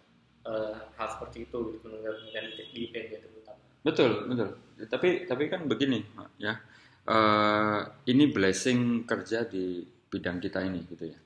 eh, 0.46 0.74
hal 0.94 1.08
seperti 1.08 1.48
itu 1.48 1.58
gitu 1.78 1.86
penelitian 1.88 2.44
di 2.54 2.64
IPB 2.86 3.10
terutama. 3.22 3.62
Betul, 3.84 4.30
betul. 4.30 4.50
Tapi 4.86 5.26
tapi 5.26 5.44
kan 5.50 5.66
begini, 5.66 6.02
ya. 6.38 6.54
Eh, 7.04 7.80
ini 8.08 8.24
blessing 8.32 9.04
kerja 9.04 9.44
di 9.44 9.84
bidang 9.84 10.38
kita 10.40 10.62
ini 10.64 10.80
gitu 10.88 11.04
ya. 11.10 11.18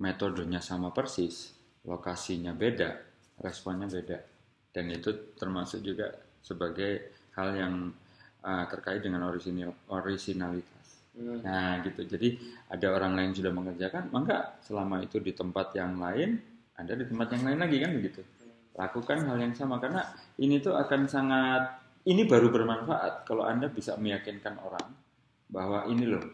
Metodenya 0.00 0.64
sama 0.64 0.90
persis, 0.96 1.52
lokasinya 1.84 2.56
beda, 2.56 2.96
responnya 3.44 3.86
beda. 3.86 4.18
Dan 4.70 4.88
itu 4.90 5.36
termasuk 5.36 5.84
juga 5.84 6.08
sebagai 6.40 7.14
hal 7.36 7.52
yang 7.54 7.74
eh, 8.42 8.64
terkait 8.72 9.04
dengan 9.04 9.28
orisinil, 9.28 9.70
orisinalitas. 9.92 10.79
Hmm. 11.20 11.44
Nah, 11.44 11.84
gitu. 11.84 12.00
Jadi 12.08 12.40
ada 12.72 12.86
orang 12.96 13.12
lain 13.12 13.30
sudah 13.36 13.52
mengerjakan, 13.52 14.08
maka 14.08 14.56
selama 14.64 15.04
itu 15.04 15.20
di 15.20 15.36
tempat 15.36 15.76
yang 15.76 16.00
lain, 16.00 16.40
Anda 16.80 16.96
di 16.96 17.04
tempat 17.04 17.36
yang 17.36 17.44
lain 17.44 17.58
lagi 17.60 17.76
kan 17.76 17.90
begitu. 17.92 18.20
Lakukan 18.80 19.28
hal 19.28 19.36
yang 19.36 19.52
sama 19.52 19.76
karena 19.76 20.00
ini 20.40 20.56
tuh 20.64 20.72
akan 20.72 21.04
sangat 21.04 21.62
ini 22.08 22.24
baru 22.24 22.48
bermanfaat 22.48 23.28
kalau 23.28 23.44
Anda 23.44 23.68
bisa 23.68 24.00
meyakinkan 24.00 24.56
orang 24.56 24.88
bahwa 25.52 25.84
ini 25.90 26.08
loh 26.08 26.24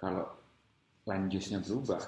kalau 0.00 0.24
lanjutnya 1.04 1.58
berubah 1.60 2.00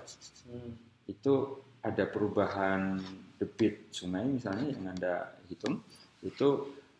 Hmm. 0.45 0.77
itu 1.09 1.57
ada 1.81 2.05
perubahan 2.05 3.01
debit 3.41 3.89
sungai 3.89 4.29
misalnya 4.29 4.77
yang 4.77 4.93
Anda 4.93 5.15
hitung 5.49 5.81
itu 6.21 6.49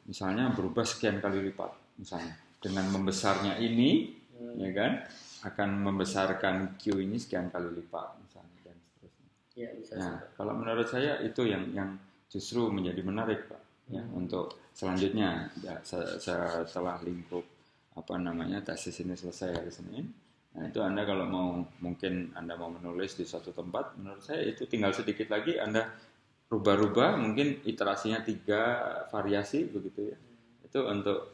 misalnya 0.09 0.49
berubah 0.57 0.81
sekian 0.81 1.21
kali 1.21 1.45
lipat 1.53 2.01
misalnya 2.01 2.41
dengan 2.57 2.89
membesarnya 2.89 3.61
ini 3.61 4.17
Hmm. 4.35 4.59
ya 4.59 4.71
kan 4.75 4.93
akan 5.47 5.69
membesarkan 5.87 6.75
Q 6.81 6.99
ini 7.07 7.17
sekian 7.21 7.53
kali 7.55 7.71
lipat 7.71 8.19
misalnya 8.19 8.59
dan 8.67 8.77
seterusnya. 8.83 9.29
Ya 9.55 9.71
bisa 9.79 9.93
Nah, 9.95 10.19
kalau 10.35 10.53
menurut 10.59 10.89
saya 10.91 11.23
itu 11.23 11.47
yang 11.47 11.71
yang 11.71 11.95
justru 12.27 12.67
menjadi 12.67 12.99
menarik 13.07 13.47
pak 13.47 13.63
ya 13.93 14.03
untuk 14.11 14.59
selanjutnya 14.75 15.47
ya, 15.63 15.79
se- 15.87 16.19
setelah 16.19 16.99
lingkup 17.07 17.45
apa 17.95 18.15
namanya 18.19 18.59
tesis 18.65 18.99
ini 19.07 19.15
selesai 19.15 19.55
hari 19.55 19.71
Senin. 19.71 20.11
Nah 20.55 20.67
itu 20.67 20.83
anda 20.83 21.07
kalau 21.07 21.27
mau 21.31 21.63
mungkin 21.79 22.35
anda 22.35 22.59
mau 22.59 22.71
menulis 22.71 23.15
di 23.15 23.23
suatu 23.23 23.55
tempat, 23.55 23.95
menurut 23.99 24.23
saya 24.23 24.43
itu 24.43 24.67
tinggal 24.67 24.91
sedikit 24.91 25.31
lagi 25.31 25.59
anda 25.63 25.95
rubah-rubah 26.51 27.19
mungkin 27.19 27.63
iterasinya 27.63 28.23
tiga 28.23 28.63
variasi 29.15 29.67
begitu 29.67 30.11
ya. 30.11 30.19
Itu 30.67 30.91
untuk 30.91 31.31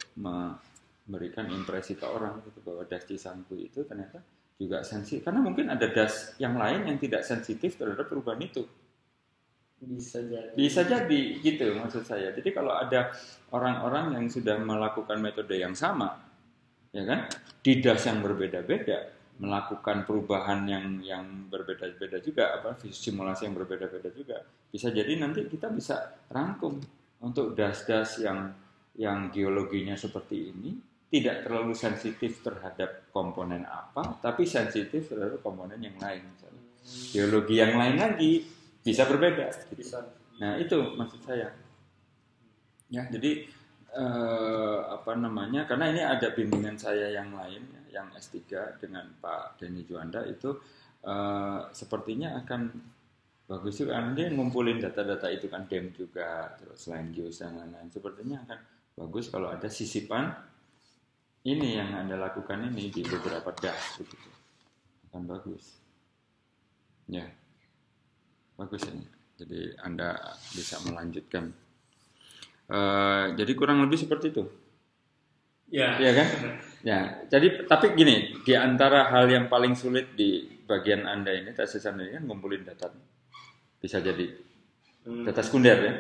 memberikan 1.11 1.51
impresi 1.51 1.99
ke 1.99 2.07
orang 2.07 2.39
gitu 2.47 2.63
bahwa 2.63 2.87
das 2.87 3.03
Cisangku 3.03 3.59
itu 3.59 3.83
ternyata 3.83 4.23
juga 4.55 4.87
sensitif 4.87 5.27
karena 5.27 5.43
mungkin 5.43 5.67
ada 5.67 5.91
das 5.91 6.39
yang 6.39 6.55
lain 6.55 6.87
yang 6.87 7.03
tidak 7.03 7.27
sensitif 7.27 7.75
terhadap 7.75 8.07
perubahan 8.07 8.39
itu. 8.47 8.63
Bisa 9.83 10.23
jadi. 10.23 10.55
Bisa 10.55 10.87
jadi 10.87 11.21
gitu 11.43 11.75
maksud 11.75 12.07
saya. 12.07 12.31
Jadi 12.31 12.55
kalau 12.55 12.71
ada 12.71 13.11
orang-orang 13.51 14.15
yang 14.15 14.31
sudah 14.31 14.61
melakukan 14.61 15.19
metode 15.19 15.59
yang 15.59 15.75
sama, 15.75 16.21
ya 16.95 17.03
kan, 17.03 17.27
di 17.65 17.81
das 17.81 18.05
yang 18.05 18.21
berbeda-beda, 18.21 19.09
melakukan 19.41 20.05
perubahan 20.05 20.69
yang 20.69 21.01
yang 21.01 21.25
berbeda-beda 21.49 22.21
juga, 22.21 22.61
apa 22.61 22.77
simulasi 22.93 23.49
yang 23.49 23.57
berbeda-beda 23.57 24.13
juga, 24.13 24.45
bisa 24.69 24.93
jadi 24.93 25.17
nanti 25.17 25.49
kita 25.49 25.73
bisa 25.73 26.29
rangkum 26.29 26.77
untuk 27.25 27.57
das-das 27.57 28.21
yang 28.21 28.53
yang 29.01 29.33
geologinya 29.33 29.97
seperti 29.97 30.53
ini 30.53 30.90
tidak 31.11 31.43
terlalu 31.43 31.75
sensitif 31.75 32.39
terhadap 32.41 33.11
komponen 33.11 33.67
apa, 33.67 34.23
tapi 34.23 34.47
sensitif 34.47 35.11
terhadap 35.11 35.43
komponen 35.43 35.83
yang 35.83 35.99
lain. 35.99 36.23
Misalnya. 36.23 36.63
Geologi 37.11 37.55
yang 37.59 37.75
lain 37.75 37.97
lagi 37.99 38.47
bisa 38.81 39.05
berbeda. 39.11 39.51
gitu. 39.75 39.99
Nah 40.39 40.55
itu 40.57 40.79
maksud 40.95 41.21
saya. 41.27 41.51
Ya 42.87 43.03
jadi 43.11 43.43
eh, 43.91 44.79
apa 44.87 45.19
namanya? 45.19 45.67
Karena 45.67 45.91
ini 45.91 46.03
ada 46.03 46.31
bimbingan 46.31 46.79
saya 46.79 47.11
yang 47.11 47.35
lain, 47.35 47.63
ya, 47.91 48.01
yang 48.01 48.09
S3 48.15 48.39
dengan 48.79 49.11
Pak 49.19 49.59
Denny 49.59 49.83
Juanda 49.83 50.23
itu 50.23 50.63
eh, 51.03 51.61
sepertinya 51.75 52.39
akan 52.39 52.71
bagus 53.51 53.83
juga. 53.83 53.99
Karena 53.99 54.15
dia 54.15 54.31
ngumpulin 54.31 54.79
data-data 54.79 55.27
itu 55.27 55.51
kan 55.51 55.67
DEM 55.67 55.91
juga, 55.91 56.55
terus 56.55 56.87
selain 56.87 57.11
geos 57.11 57.43
dan 57.43 57.59
lain-lain. 57.59 57.91
Sepertinya 57.91 58.47
akan 58.47 58.59
bagus 58.95 59.27
kalau 59.27 59.51
ada 59.51 59.67
sisipan 59.67 60.31
ini 61.43 61.77
yang 61.77 61.91
anda 61.97 62.17
lakukan 62.17 62.69
ini 62.69 62.93
di 62.93 63.01
beberapa 63.01 63.49
das 63.57 63.97
begitu. 63.97 64.29
Akan 65.09 65.25
bagus. 65.25 65.81
Ya 67.09 67.27
bagus 68.55 68.85
ini. 68.87 69.05
Jadi 69.41 69.73
Anda 69.81 70.21
bisa 70.53 70.77
melanjutkan. 70.85 71.49
Eh, 72.71 73.25
jadi 73.41 73.53
kurang 73.57 73.81
lebih 73.81 73.97
seperti 73.97 74.31
itu, 74.31 74.45
ya 75.73 75.97
Iya 75.97 76.13
kan? 76.13 76.27
Ya, 76.81 76.99
jadi 77.27 77.65
tapi 77.67 77.97
gini, 77.97 78.37
di 78.45 78.53
antara 78.55 79.09
hal 79.11 79.27
yang 79.27 79.49
paling 79.49 79.73
sulit 79.75 80.13
di 80.15 80.45
bagian 80.69 81.03
Anda 81.03 81.35
ini 81.35 81.51
tesis 81.51 81.83
Anda 81.89 82.05
ini 82.05 82.21
kan 82.21 82.25
ngumpulin 82.29 82.63
data. 82.63 82.93
Bisa 83.81 83.99
jadi 83.99 84.29
Hmm. 85.01 85.25
data 85.25 85.41
sekunder 85.41 85.79
ya. 85.81 85.95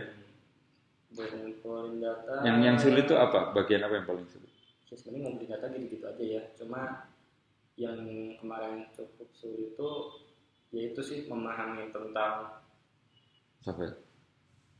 buat 1.10 1.32
ngumpulin 1.32 1.98
data 1.98 2.44
Yang 2.44 2.58
yang 2.60 2.76
sulit 2.76 3.04
itu 3.08 3.16
apa? 3.16 3.56
Bagian 3.56 3.82
apa 3.82 3.94
yang 3.98 4.06
paling 4.06 4.28
sulit? 4.28 4.52
Ya 4.90 4.94
sebenarnya 4.98 5.22
ngumpulin 5.30 5.50
data 5.54 5.66
gitu-gitu 5.70 6.04
aja 6.04 6.24
ya. 6.24 6.42
Cuma 6.58 7.06
yang 7.78 7.98
kemarin 8.36 8.90
cukup 8.92 9.30
sulit 9.32 9.72
itu 9.72 9.90
ya 10.74 10.80
itu 10.92 11.00
sih 11.00 11.18
memahami 11.30 11.88
tentang 11.94 12.60
Sampai 13.60 13.92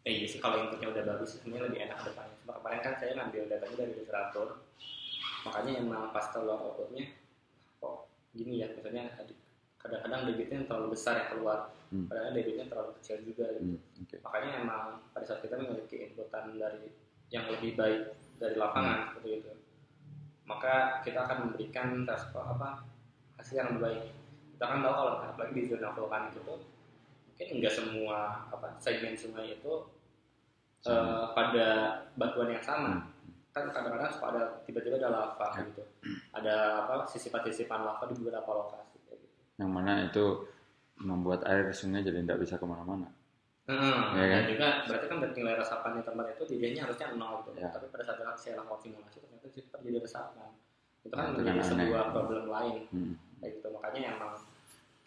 eh 0.09 0.13
iya 0.17 0.27
sih 0.27 0.41
kalau 0.41 0.65
inputnya 0.65 0.89
udah 0.89 1.05
bagus 1.05 1.37
sebenarnya 1.37 1.69
lebih 1.71 1.81
enak 1.87 1.99
depannya. 2.09 2.37
Cuma 2.43 2.53
kemarin 2.61 2.81
kan 2.81 2.95
saya 2.97 3.13
ngambil 3.17 3.43
datanya 3.53 3.77
dari 3.85 3.93
literatur. 4.01 4.49
Makanya 5.45 5.73
emang 5.81 6.03
pas 6.13 6.27
keluar 6.33 6.59
outputnya 6.61 7.05
kok 7.81 8.09
gini 8.33 8.65
ya? 8.65 8.73
Misalnya 8.73 9.13
ada- 9.21 9.41
kadang-kadang 9.81 10.21
debitnya 10.29 10.65
terlalu 10.69 10.97
besar 10.97 11.15
yang 11.21 11.31
keluar. 11.37 11.61
Hmm. 11.91 12.07
kadang-kadang 12.07 12.37
debitnya 12.39 12.67
terlalu 12.71 12.91
kecil 13.03 13.19
juga 13.27 13.47
gitu. 13.59 13.75
hmm, 13.75 14.03
oke. 14.07 14.17
makanya 14.23 14.51
emang 14.63 14.83
pada 15.11 15.25
saat 15.27 15.43
kita 15.43 15.59
memiliki 15.59 15.97
inputan 16.07 16.55
dari 16.55 16.87
yang 17.35 17.51
lebih 17.51 17.75
baik 17.75 18.15
dari 18.39 18.55
lapangan 18.55 19.11
seperti 19.11 19.43
itu 19.43 19.51
maka 20.51 20.99
kita 21.07 21.23
akan 21.23 21.37
memberikan 21.47 22.03
respon 22.03 22.43
apa 22.43 22.83
hasil 23.39 23.55
yang 23.55 23.69
lebih 23.71 23.83
baik. 23.87 24.05
Kita 24.59 24.65
kan 24.67 24.83
tahu 24.83 24.93
kalau 24.93 25.13
apalagi 25.23 25.53
di 25.55 25.63
zona 25.71 25.95
vulkanik 25.95 26.35
itu 26.35 26.43
mungkin 27.31 27.47
enggak 27.57 27.73
semua 27.73 28.19
apa 28.51 28.67
segmen 28.83 29.15
sungai 29.15 29.55
itu 29.55 29.73
eh, 30.91 31.25
pada 31.33 31.67
batuan 32.19 32.51
yang 32.51 32.61
sama. 32.67 33.07
Kan 33.55 33.67
kadang-kadang 33.71 34.11
suka 34.11 34.27
ada 34.35 34.43
tiba-tiba 34.67 34.99
ada 34.99 35.11
lava 35.11 35.47
Ya. 35.55 35.63
gitu. 35.71 35.83
Ada 36.35 36.55
apa 36.87 37.07
sisipan-sisipan 37.07 37.81
lava 37.83 38.05
di 38.11 38.15
beberapa 38.19 38.51
lokasi 38.51 38.97
kayak 39.07 39.19
gitu. 39.23 39.37
Yang 39.63 39.71
mana 39.71 39.93
itu 40.05 40.25
membuat 41.01 41.41
air 41.49 41.71
sungai 41.73 42.05
jadi 42.05 42.21
tidak 42.27 42.43
bisa 42.45 42.55
ke 42.61 42.67
mana-mana. 42.69 43.09
Hmm, 43.71 44.19
Ya 44.19 44.25
kan? 44.27 44.31
dan 44.35 44.45
juga 44.51 44.69
berarti 44.83 45.07
kan 45.07 45.19
dari 45.23 45.33
nilai 45.39 45.55
resapan 45.57 45.91
di 45.95 46.03
tempat 46.03 46.27
itu 46.29 46.43
dirinya 46.51 46.81
harusnya 46.85 47.07
nol 47.15 47.35
gitu. 47.47 47.51
Ya. 47.57 47.71
Tapi 47.71 47.87
pada 47.87 48.03
saat 48.03 48.19
saya 48.35 48.59
lakukan 48.59 48.79
simulasi 48.83 49.19
ternyata 49.23 49.47
itu 49.47 49.59
terjadi 49.63 49.99
resapan. 50.03 50.51
Itu 51.01 51.15
Nah, 51.15 51.17
kan 51.17 51.27
itu 51.31 51.39
menjadi 51.39 51.55
kan 51.55 51.63
aneh. 51.63 51.71
sebuah 51.71 52.03
problem 52.11 52.45
lain 52.47 52.81
Hmm. 52.91 53.15
kayak 53.39 53.53
gitu. 53.57 53.67
Makanya 53.71 54.01
emang 54.11 54.33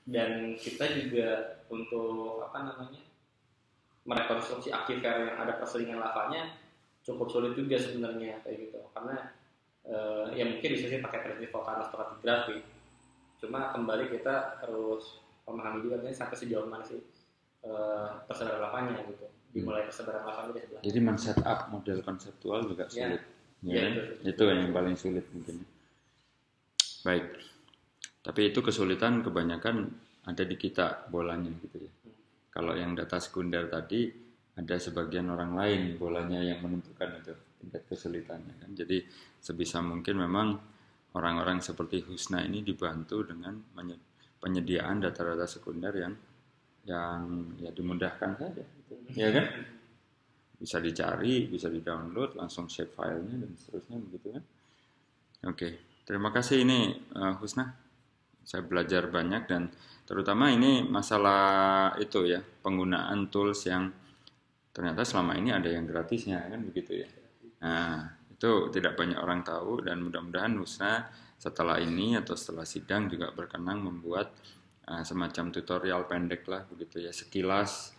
dan 0.03 0.29
kita 0.55 0.85
juga 0.95 1.27
untuk 1.67 2.11
apa 2.41 2.59
namanya 2.61 3.01
merekonstruksi 4.03 4.67
akifer 4.67 5.15
yang 5.23 5.39
ada 5.39 5.55
perselingan 5.55 5.95
lavanya 5.97 6.59
cukup 7.03 7.27
sulit 7.27 7.55
juga 7.55 7.79
sebenarnya 7.79 8.43
kayak 8.43 8.67
gitu 8.67 8.79
karena 8.91 9.31
eh, 9.83 10.25
ya 10.33 10.43
mungkin 10.43 10.69
bisa 10.75 10.87
sih 10.87 10.99
pakai 10.99 11.19
prediksi 11.23 11.47
vulkanostratigrafi 11.47 12.63
cuma 13.39 13.71
kembali 13.71 14.11
kita 14.11 14.59
harus 14.59 15.19
memahami 15.43 15.83
juga 15.83 16.03
sampai 16.11 16.35
sejauh 16.35 16.67
mana 16.67 16.83
sih 16.83 16.99
eh, 17.63 18.07
persebaran 18.27 18.61
lavanya 18.69 18.99
gitu 19.07 19.25
dimulai 19.53 19.85
persebaran 19.85 20.23
lavanya 20.25 20.51
di 20.57 20.61
sebelah 20.65 20.81
Jadi 20.81 20.99
men-setup 20.99 21.59
model 21.69 21.97
konseptual 22.01 22.59
juga 22.65 22.85
Ya. 22.91 23.07
sulit. 23.07 23.21
Ya, 23.63 23.79
kan? 23.79 23.93
itu. 23.95 24.03
itu 24.27 24.43
yang 24.43 24.71
paling 24.75 24.95
sulit 24.99 25.25
mungkin. 25.31 25.63
Baik. 27.07 27.25
Tapi 28.23 28.41
itu 28.51 28.59
kesulitan 28.59 29.23
kebanyakan 29.23 29.87
ada 30.27 30.43
di 30.43 30.55
kita 30.55 31.07
bolanya 31.11 31.51
gitu 31.63 31.79
ya. 31.79 31.91
Kalau 32.51 32.75
yang 32.75 32.95
data 32.95 33.19
sekunder 33.19 33.67
tadi 33.71 34.11
ada 34.53 34.75
sebagian 34.77 35.31
orang 35.31 35.57
lain 35.57 35.81
bolanya 35.97 36.39
yang 36.43 36.61
menentukan 36.61 37.19
itu 37.23 37.33
tingkat 37.59 37.83
kesulitannya 37.87 38.53
kan. 38.59 38.71
Jadi 38.75 39.03
sebisa 39.39 39.79
mungkin 39.79 40.19
memang 40.19 40.47
orang-orang 41.15 41.59
seperti 41.63 42.03
Husna 42.03 42.43
ini 42.43 42.61
dibantu 42.63 43.23
dengan 43.23 43.57
penyediaan 44.39 44.99
data-data 44.99 45.47
sekunder 45.47 45.93
yang 45.95 46.13
yang 46.83 47.55
ya 47.59 47.71
dimudahkan 47.71 48.35
saja 48.35 48.63
gitu. 48.63 48.93
Ya 49.15 49.31
kan? 49.31 49.45
Bisa 50.59 50.79
dicari, 50.79 51.47
bisa 51.47 51.67
di-download, 51.67 52.39
langsung 52.39 52.71
save 52.71 52.91
filenya 52.91 53.43
dan 53.43 53.51
seterusnya 53.55 53.97
begitu 53.99 54.27
kan. 54.35 54.43
Oke, 55.51 55.99
terima 56.07 56.31
kasih 56.31 56.63
ini 56.63 56.95
eh, 56.95 57.33
Husna. 57.39 57.67
Saya 58.43 58.63
belajar 58.63 59.07
banyak 59.07 59.47
dan 59.47 59.71
terutama 60.03 60.51
ini 60.51 60.83
masalah 60.83 61.95
itu 61.99 62.27
ya, 62.27 62.43
penggunaan 62.43 63.31
tools 63.31 63.63
yang 63.67 63.87
ternyata 64.75 65.07
selama 65.07 65.39
ini 65.39 65.55
ada 65.55 65.71
yang 65.71 65.87
gratisnya 65.87 66.43
kan 66.51 66.59
begitu 66.63 67.03
ya. 67.03 67.09
Nah, 67.63 68.03
itu 68.27 68.67
tidak 68.75 68.99
banyak 68.99 69.15
orang 69.15 69.39
tahu 69.47 69.87
dan 69.87 70.03
mudah-mudahan 70.03 70.59
Husna 70.59 71.07
setelah 71.39 71.79
ini 71.79 72.19
atau 72.19 72.35
setelah 72.35 72.67
sidang 72.67 73.07
juga 73.07 73.31
berkenan 73.31 73.79
membuat 73.79 74.35
eh, 74.87 75.03
semacam 75.03 75.45
tutorial 75.51 76.07
pendek 76.07 76.47
lah 76.47 76.63
begitu 76.67 77.03
ya, 77.03 77.11
sekilas 77.11 77.93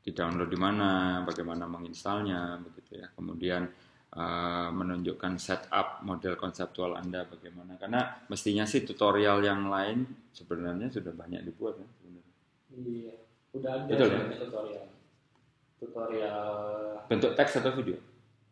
di-download 0.00 0.48
di 0.48 0.58
mana, 0.58 1.20
bagaimana 1.28 1.68
menginstalnya 1.68 2.56
begitu 2.64 3.04
ya. 3.04 3.12
Kemudian 3.12 3.68
uh, 4.16 4.68
menunjukkan 4.72 5.36
setup 5.38 6.02
model 6.02 6.34
konseptual 6.40 6.96
Anda 6.98 7.28
bagaimana. 7.28 7.76
Karena 7.76 8.24
mestinya 8.26 8.64
sih 8.66 8.82
tutorial 8.82 9.44
yang 9.44 9.68
lain 9.68 10.08
sebenarnya 10.32 10.88
sudah 10.90 11.12
banyak 11.14 11.44
dibuat 11.46 11.78
ya 11.78 11.86
sebenarnya. 11.86 12.34
iya 12.70 13.14
udah 13.50 13.70
ada 13.82 13.90
Betul, 13.90 14.08
ya? 14.08 14.20
tutorial 14.38 14.86
tutorial 15.80 16.48
Bentuk 17.10 17.32
teks 17.34 17.52
atau 17.58 17.72
video? 17.74 17.98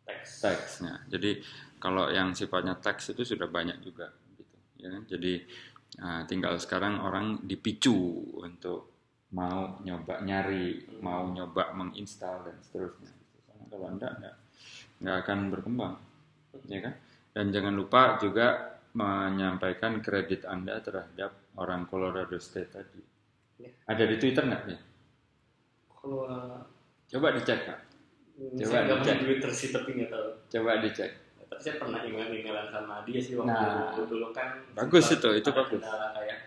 teks 0.03 0.29
Teks. 0.43 0.71
Nah, 0.83 1.01
jadi 1.07 1.39
kalau 1.79 2.11
yang 2.11 2.35
sifatnya 2.35 2.75
teks 2.75 3.15
itu 3.15 3.23
sudah 3.23 3.47
banyak 3.47 3.79
juga 3.79 4.11
gitu, 4.35 4.55
ya 4.75 4.91
kan? 4.91 5.07
Jadi 5.07 5.47
uh, 5.97 6.21
tinggal 6.29 6.59
sekarang 6.61 7.01
orang 7.01 7.41
dipicu 7.41 7.95
untuk 8.37 8.93
mau 9.33 9.81
nyoba 9.81 10.21
nyari, 10.21 10.99
mau 11.01 11.25
nyoba 11.29 11.73
menginstal 11.73 12.45
dan 12.45 12.57
seterusnya. 12.61 13.09
Karena 13.49 13.63
kalau 13.69 13.85
anda 13.89 14.07
nggak 14.21 14.35
nggak 14.99 15.17
akan 15.25 15.39
berkembang, 15.49 15.95
ya 16.69 16.79
kan? 16.85 16.93
Dan 17.33 17.45
jangan 17.49 17.73
lupa 17.73 18.21
juga 18.21 18.77
menyampaikan 18.93 20.01
kredit 20.01 20.49
anda 20.49 20.81
terhadap 20.81 21.53
orang 21.61 21.85
Colorado 21.85 22.37
State 22.41 22.73
tadi. 22.73 23.01
Ya. 23.61 23.71
Ada 23.85 24.03
di 24.09 24.15
Twitter 24.17 24.43
nggak 24.49 24.63
ya? 24.65 24.79
kalau 25.99 26.63
Coba 27.09 27.33
dicek 27.35 27.59
kak. 27.65 27.79
Coba 28.39 28.69
saya 28.69 28.81
nggak 28.87 28.99
dicek. 29.03 29.17
Twitter 29.25 29.51
sih 29.51 29.69
tapi 29.73 29.89
nggak 29.99 30.09
tahu 30.13 30.29
Coba 30.47 30.71
dicek. 30.79 31.11
Tapi 31.49 31.59
saya 31.59 31.75
pernah 31.81 31.99
email-emailan 31.99 32.67
sama 32.69 33.01
dia 33.03 33.19
sih 33.19 33.33
waktu 33.35 33.49
Nah, 33.51 33.91
dulu, 33.97 34.03
dulu 34.07 34.27
kan 34.31 34.61
bagus 34.71 35.09
itu, 35.09 35.29
itu 35.33 35.49
bagus. 35.49 35.81
kendala 35.81 36.13
kayak 36.13 36.39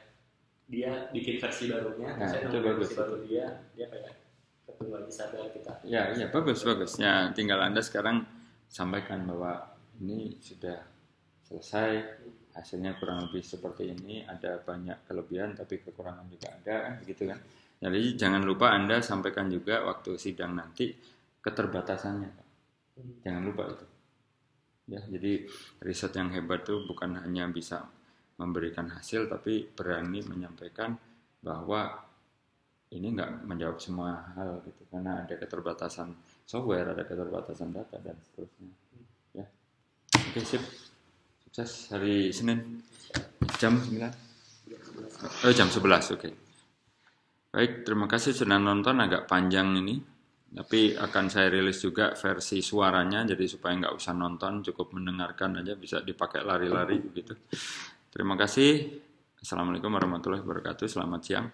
dia 0.66 0.90
bikin 1.10 1.36
versi 1.36 1.64
barunya 1.68 2.08
Nah, 2.14 2.24
saya 2.24 2.40
itu 2.46 2.56
nunggu 2.56 2.68
bagus. 2.72 2.88
versi 2.88 2.96
baru 2.96 3.16
dia 3.26 3.46
dia 3.74 3.86
kayak 3.90 4.12
ketemu 4.62 4.90
lagi 4.94 5.12
sadar 5.12 5.46
kita 5.50 5.72
Ya, 5.84 6.02
iya 6.14 6.26
bagus 6.30 6.62
bagus. 6.62 6.96
Ya, 6.96 7.28
tinggal 7.34 7.58
anda 7.60 7.82
sekarang 7.82 8.22
sampaikan 8.70 9.26
bahwa 9.26 9.74
ini 9.98 10.38
sudah 10.40 10.80
selesai, 11.44 11.90
hasilnya 12.56 12.96
kurang 12.96 13.28
lebih 13.28 13.44
seperti 13.44 13.92
ini. 13.92 14.24
Ada 14.24 14.64
banyak 14.64 15.04
kelebihan, 15.04 15.52
tapi 15.52 15.82
kekurangan 15.84 16.24
juga 16.32 16.48
ada, 16.48 16.74
kan 16.88 16.94
begitu 17.04 17.28
kan? 17.28 17.36
Jadi 17.82 18.14
jangan 18.14 18.40
lupa 18.40 18.72
Anda 18.72 19.02
sampaikan 19.02 19.50
juga 19.50 19.82
waktu 19.84 20.14
sidang 20.16 20.54
nanti 20.56 20.94
keterbatasannya. 21.42 22.30
Pak. 22.30 22.46
Jangan 23.26 23.42
lupa 23.42 23.62
itu. 23.68 23.84
Ya, 24.92 25.00
jadi 25.08 25.48
riset 25.80 26.12
yang 26.12 26.28
hebat 26.36 26.68
itu 26.68 26.84
bukan 26.84 27.16
hanya 27.24 27.48
bisa 27.48 27.88
memberikan 28.36 28.92
hasil 28.92 29.24
tapi 29.24 29.64
berani 29.72 30.20
menyampaikan 30.20 30.92
bahwa 31.40 31.96
ini 32.92 33.16
nggak 33.16 33.48
menjawab 33.48 33.80
semua 33.80 34.20
hal 34.36 34.60
gitu 34.68 34.84
karena 34.92 35.24
ada 35.24 35.32
keterbatasan 35.32 36.12
software, 36.44 36.92
ada 36.92 37.08
keterbatasan 37.08 37.72
data 37.72 37.96
dan 38.04 38.20
seterusnya. 38.20 38.72
Ya. 39.32 39.46
Oke, 40.28 40.44
sip. 40.44 40.60
Sukses 41.48 41.88
hari 41.88 42.28
Senin 42.32 42.84
jam 43.56 43.80
9. 43.80 43.96
Oh, 45.44 45.52
jam 45.52 45.68
11, 45.72 46.16
oke. 46.16 46.30
Baik, 47.52 47.84
terima 47.84 48.08
kasih 48.08 48.32
sudah 48.32 48.56
nonton 48.56 49.00
agak 49.00 49.28
panjang 49.28 49.72
ini. 49.76 50.00
Tapi 50.52 50.92
akan 50.92 51.24
saya 51.32 51.48
rilis 51.48 51.80
juga 51.80 52.12
versi 52.12 52.60
suaranya, 52.60 53.24
jadi 53.24 53.44
supaya 53.48 53.72
nggak 53.72 53.96
usah 53.96 54.12
nonton, 54.12 54.60
cukup 54.60 54.92
mendengarkan 54.92 55.64
aja, 55.64 55.72
bisa 55.72 56.04
dipakai 56.04 56.44
lari-lari 56.44 57.00
begitu. 57.00 57.32
Terima 58.12 58.36
kasih. 58.36 59.00
Assalamualaikum 59.40 59.88
warahmatullahi 59.88 60.44
wabarakatuh. 60.44 60.84
Selamat 60.84 61.20
siang. 61.24 61.46